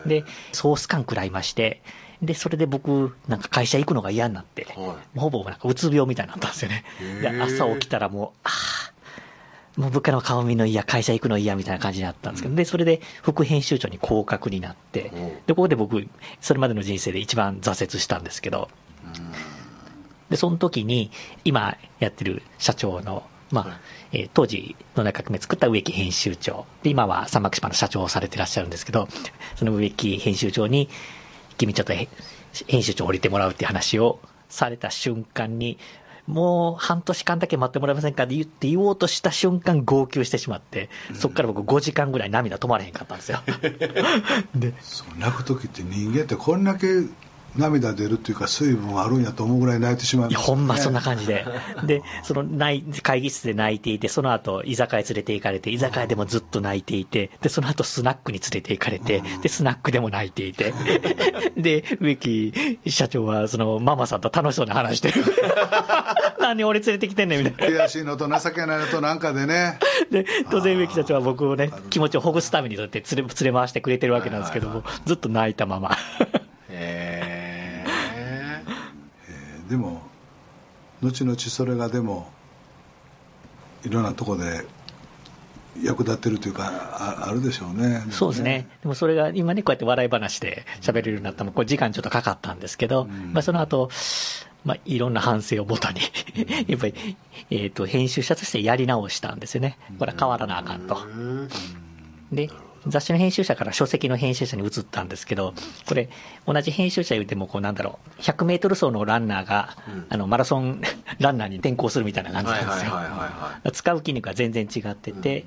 [0.05, 1.81] で、ソース感食らいまして、
[2.21, 6.85] で、それで僕、なんか会社行くのが嫌になって、はほぼなんかうつ病みたいになったんですよね。
[7.21, 8.82] で、朝起きたらもう、ああ、
[9.77, 16.07] もう部下の顔見るの嫌、会社行くの嫌みたいな感じになったんですけど、で、それで副編集長に降格になってうん、で、ここで僕、
[16.41, 18.69] それまでの人生で一番挫折したんですけど、
[20.29, 21.11] で、その時に、
[21.43, 23.77] 今やってる社長の、まあ、はい。
[24.13, 26.65] えー当時、野中革命作った植木編集長。
[26.83, 29.07] で、今は三幕島の社長をされてらっしゃるんですけど、
[29.55, 30.89] その植木編集長に、
[31.57, 32.07] 君ちょっとへ
[32.67, 34.19] 編集長降りてもらうっていう話を
[34.49, 35.77] された瞬間に、
[36.27, 43.39] もう半年間だけ待ってもらえませんかって言って言おうとした瞬間号泣してしまって、そこから僕5時間ぐらい涙止まれへんかったんですよ。
[44.55, 46.87] で、そう泣く時って人間ってこんだけ
[47.55, 51.45] 涙出るっていうか水分あるんやと思うぐらい泣いてしまいいや、ますよねほんまそんな感じで。
[51.85, 60.73] で、その泣い会議室で泣いていて、その後居酒屋連れて行かれて、居酒屋でもずっと泣いていて、で、その後スナックに連れて行かれて、で、スナックでも泣いていて、
[61.55, 65.23] で、植木社長はそのママさんと楽しそうに話してる。
[66.39, 67.85] 何俺連れてきてんねんみたいな。
[67.85, 69.79] 悔しいのと情けないのとなんかでね
[70.11, 75.91] で、当然植木社長は僕をね、気持ちをほぐすためにそうやって連れ連れ回してくれてるわけなんですけども、ずっと泣いたまま。
[75.91, 75.97] へ
[76.69, 77.32] えー
[79.73, 80.03] でも
[81.01, 82.31] 後々それがでも
[83.83, 84.67] いろんなとこで
[85.81, 88.67] 役立ってるというかああるでしょうねそうですね。
[88.83, 93.89] でもそれが今ね、こうやって笑い話で喋れるようになったのも、これ時間ちょっとかかったんですけど、まあその後、
[94.63, 96.01] まあいろんな反省をもとに、
[96.67, 97.17] やっぱり、
[97.49, 99.79] えっ、と、編集者としてやり直したんですよね。
[99.97, 100.97] これは変わらなあかんと。
[100.97, 101.49] うん
[102.31, 102.51] で、
[102.87, 105.53] 雑誌の編集者から書籍の編集者に移ったんですけど、
[105.87, 106.09] これ、
[106.45, 109.75] 同じ編集者言うても、こうなんだろう、100メートル走のランナーが、
[110.09, 110.81] あの、マラソン
[111.19, 112.91] ランナーに転向するみたいな感じなんですよ。
[112.93, 113.29] はいはいはいはい
[113.65, 115.45] は使う筋肉が全然違ってて、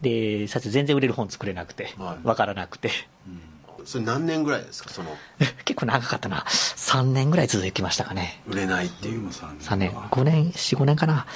[0.00, 2.26] で、最初全然売れる本作れなくては、い。
[2.26, 2.90] わからなくて、
[3.84, 5.10] それ何年ぐらいですかその？
[5.64, 6.44] 結構長かったな。
[6.48, 8.40] 3年ぐらい続きましたかね。
[8.46, 9.28] 売れないっていう。
[9.28, 11.26] 3年、5年、4、5年かな。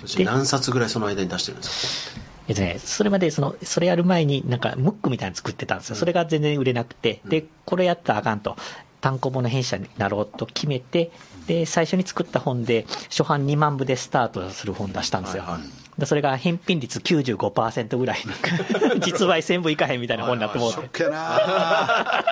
[0.00, 2.20] そして何冊ぐらいその間に出してるんですか？
[2.48, 5.96] えっとね、それまで、その、それやる前に、なんか、ムックみたいなの作ってたんですよ。
[5.96, 8.56] それが全然売れなくて、で、これやったらあかんと。
[9.00, 11.12] 単行本の編集者になろうと決めて、
[11.46, 15.42] で、最初に作った本で、初版2万部でスタートする本出したんですよ。
[15.44, 15.62] はいはい。
[15.98, 18.18] でそれが返品率95%ぐらい、
[19.04, 20.76] 実売1000部いかへんみたいな本になってもうて。
[20.76, 21.40] しょっけな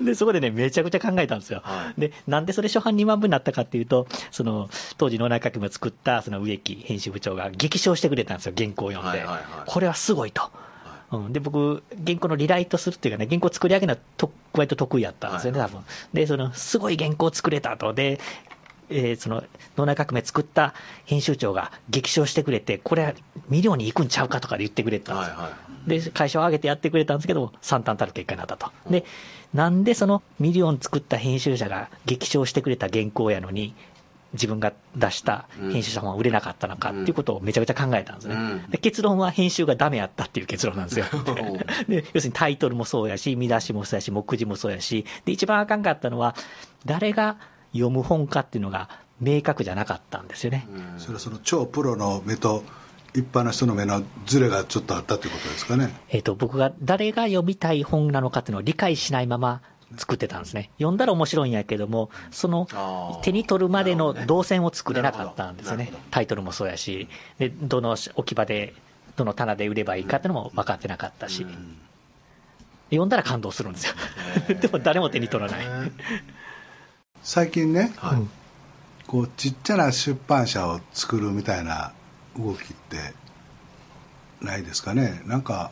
[0.04, 1.60] で、そこでね、めちゃくちゃ考えたんですよ。
[1.62, 9.18] はで、なんでそれ初版2万部になったかっていうと、その、当時の内閣部を作った、その植木編集部長が激賞してくれたんですよ、原稿を読んで。
[9.18, 10.50] はいはいはいこれはすごいと。
[11.12, 15.84] うん、で、僕、原稿のリライトするっていうかね、原稿作り上げるのはと割と得意やったんですよね、は多分。
[16.12, 17.92] で、その、すごい原稿を作れたと。
[17.92, 18.20] で、
[18.90, 19.42] えーその、
[19.76, 20.74] 脳内革命作った
[21.04, 23.14] 編集長が激賞してくれて、これは
[23.48, 25.36] ミリオンに行くんちゃうかとかで言ってくれたんですよ。
[25.36, 28.70] はいはで、会社を挙げてやってくれたんですけど、惨憺たる結果になったと。
[28.88, 29.04] で、
[29.54, 33.74] なんでそのミリオン作った編集者が激賞してくれた原稿やのに、
[34.32, 38.34] 自分が出した編集者本は売れなかったのかっていうことをめちゃくちゃ考えたんですね。
[38.34, 41.06] うんで結論は編集がダメやったっていう結論なんですよ。
[41.88, 46.36] で要するにタイトルもそうやし、見出しもそうやし、目次もそうやし、で、一番あかんかったのは、
[46.86, 47.36] 誰が
[47.72, 48.88] 読む本かっていうのが
[49.20, 50.66] 明確じゃなかったんですよね。
[50.98, 52.62] それはその超プロの目と
[53.14, 55.94] 一般の人の目のズレがちょっとあったということですかね。
[56.10, 59.62] えっ、と、僕が誰が読みたい本なのかっていうのを理解しないまま
[59.96, 60.70] 作ってたんですね。
[60.78, 62.68] 読んだら面白いんやけども、その
[63.22, 65.92] 手に取るまでの動線を作れなかったんですよね。
[66.10, 67.08] タイトルもそうやし、
[67.38, 68.74] で、どの置き場で、
[69.16, 71.44] どの棚で売ればいいかっていうのも分かってなかったし、
[72.90, 73.94] 読んだら感動するんですよ。
[74.60, 75.66] でも誰も手に取らない。
[77.22, 78.20] 最近ねはい。
[78.20, 78.30] うん
[79.10, 81.92] こうちっちゃな出版社を作るみたいな
[82.42, 83.14] 動きって
[84.40, 85.70] ないですかねなんか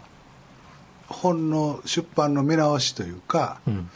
[1.09, 3.91] 本の出版の見直しというかうん。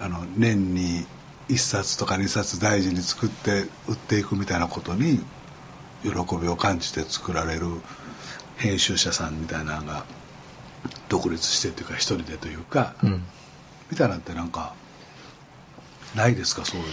[0.00, 1.06] あの年に
[1.48, 5.20] 1冊とか2冊大事に作って売っていくみたいなことに
[6.02, 7.66] 喜びを感じて作られる
[8.56, 10.04] 編集者さんみたいなのが
[11.08, 13.22] 独立してというか一人でというか、うん。
[13.92, 14.74] みたいなんてなんか
[16.16, 16.86] ないですかそういう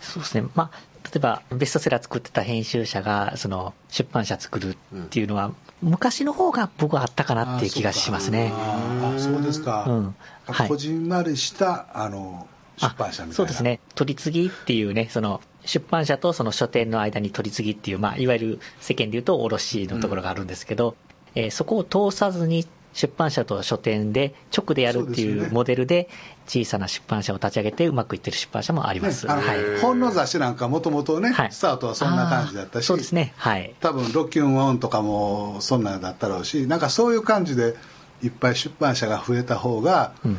[0.00, 0.48] そうですね。
[0.54, 8.52] まあ、例えば、ベストセラー作ってた編集者が、その、出版社作るっていうのは、昔の方が僕はあったかなっていう気がしますね。
[8.56, 10.14] あーあそうですか、うん。
[10.46, 10.68] はい。
[10.68, 13.34] こじんまりしたあの出版社みたいな。
[13.34, 13.80] そうですね。
[13.94, 20.96] 取り次ぎっていうねその出版社とその書店の間に取り次ぎっていう、まあ、いわゆる世間でいうと卸のところがあるんですけど、
[21.34, 22.66] えーそこを通さずに
[22.98, 26.08] 出版社と書店で直でやるっていそうモデルで
[26.48, 29.80] 小さな出版社を立ち上げてうまくいってる出版社もあります、ねはい。
[29.80, 31.52] 本の雑誌なんかもともとね、はい。
[31.52, 32.86] スタートはそんな感じだったし。
[32.86, 33.34] そうですね。
[33.36, 33.72] はい。
[33.78, 37.76] 多分ロッキンオンとかもそんなんだったろうしなんかそういう感じで
[38.20, 40.38] いっぱい出版社が増えた方が、うん。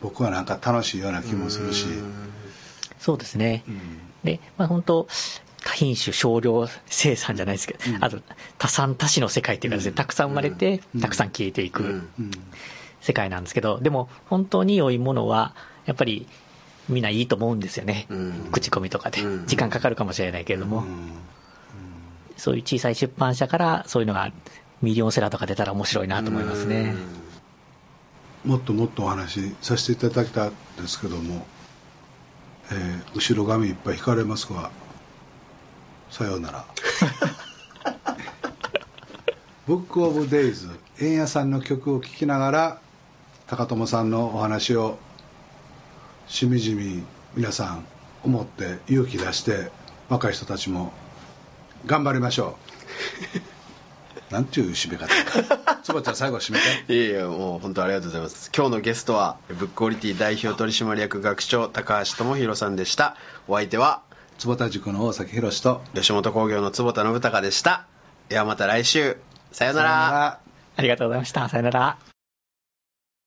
[0.00, 1.86] 僕はなんか楽しいような気もするし、
[2.98, 3.62] そうですね、
[4.24, 5.06] で、まあ、本当
[5.49, 8.18] 多品種少量生産じゃないですけど、あと
[8.58, 11.86] 多産多種の世界っていうかですね、たくさん生まれて、たくさん消えていくう
[12.22, 12.30] ん。
[13.00, 15.54] 世界なんですけどでも本当に良いものは
[15.86, 16.26] やっぱり
[16.88, 18.48] みんないいと思うんですよね、うん。
[18.52, 19.22] 口コミとかで。
[19.22, 19.46] うん。
[19.46, 21.12] 時間かかるかもしれないけれども、うん。
[22.36, 24.32] そういう小さい出版社からそういうのが
[24.82, 26.94] ミリオンセラーとか出たら面白いなと思いますね、
[28.44, 31.46] もっともっとお話しさせていただきたいんですけども、
[32.72, 34.70] えー後ろ髪いっぱい引かれますが
[36.10, 36.64] さようなら
[39.66, 40.68] 「ブック・オブ・デイズ」
[41.00, 42.80] 円谷さんの曲を聴きながら
[43.46, 44.98] 高友さんのお話を
[46.26, 47.02] しみじみ
[47.34, 47.84] 皆さん
[48.22, 49.70] 思って勇気出して
[50.08, 50.92] 若い人たちも
[51.86, 52.56] 頑張りましょ
[53.38, 53.50] う。
[54.32, 55.08] なんていう締め方
[55.82, 56.94] つばちゃん最後締めて。
[56.94, 58.50] いやいやもう本当ありがとうございます。
[58.54, 63.16] 今日のゲストはブックオリティ代表取締役学長高橋智博さんでした。
[63.48, 64.02] お相手は
[64.40, 67.84] 坪田塾の大崎宏と吉本興業の坪田信孝でした。
[68.30, 69.18] ではまた来週。
[69.52, 69.88] さようなら。
[69.90, 70.40] さよなら。
[70.76, 71.46] ありがとうございました。
[71.50, 72.09] さよなら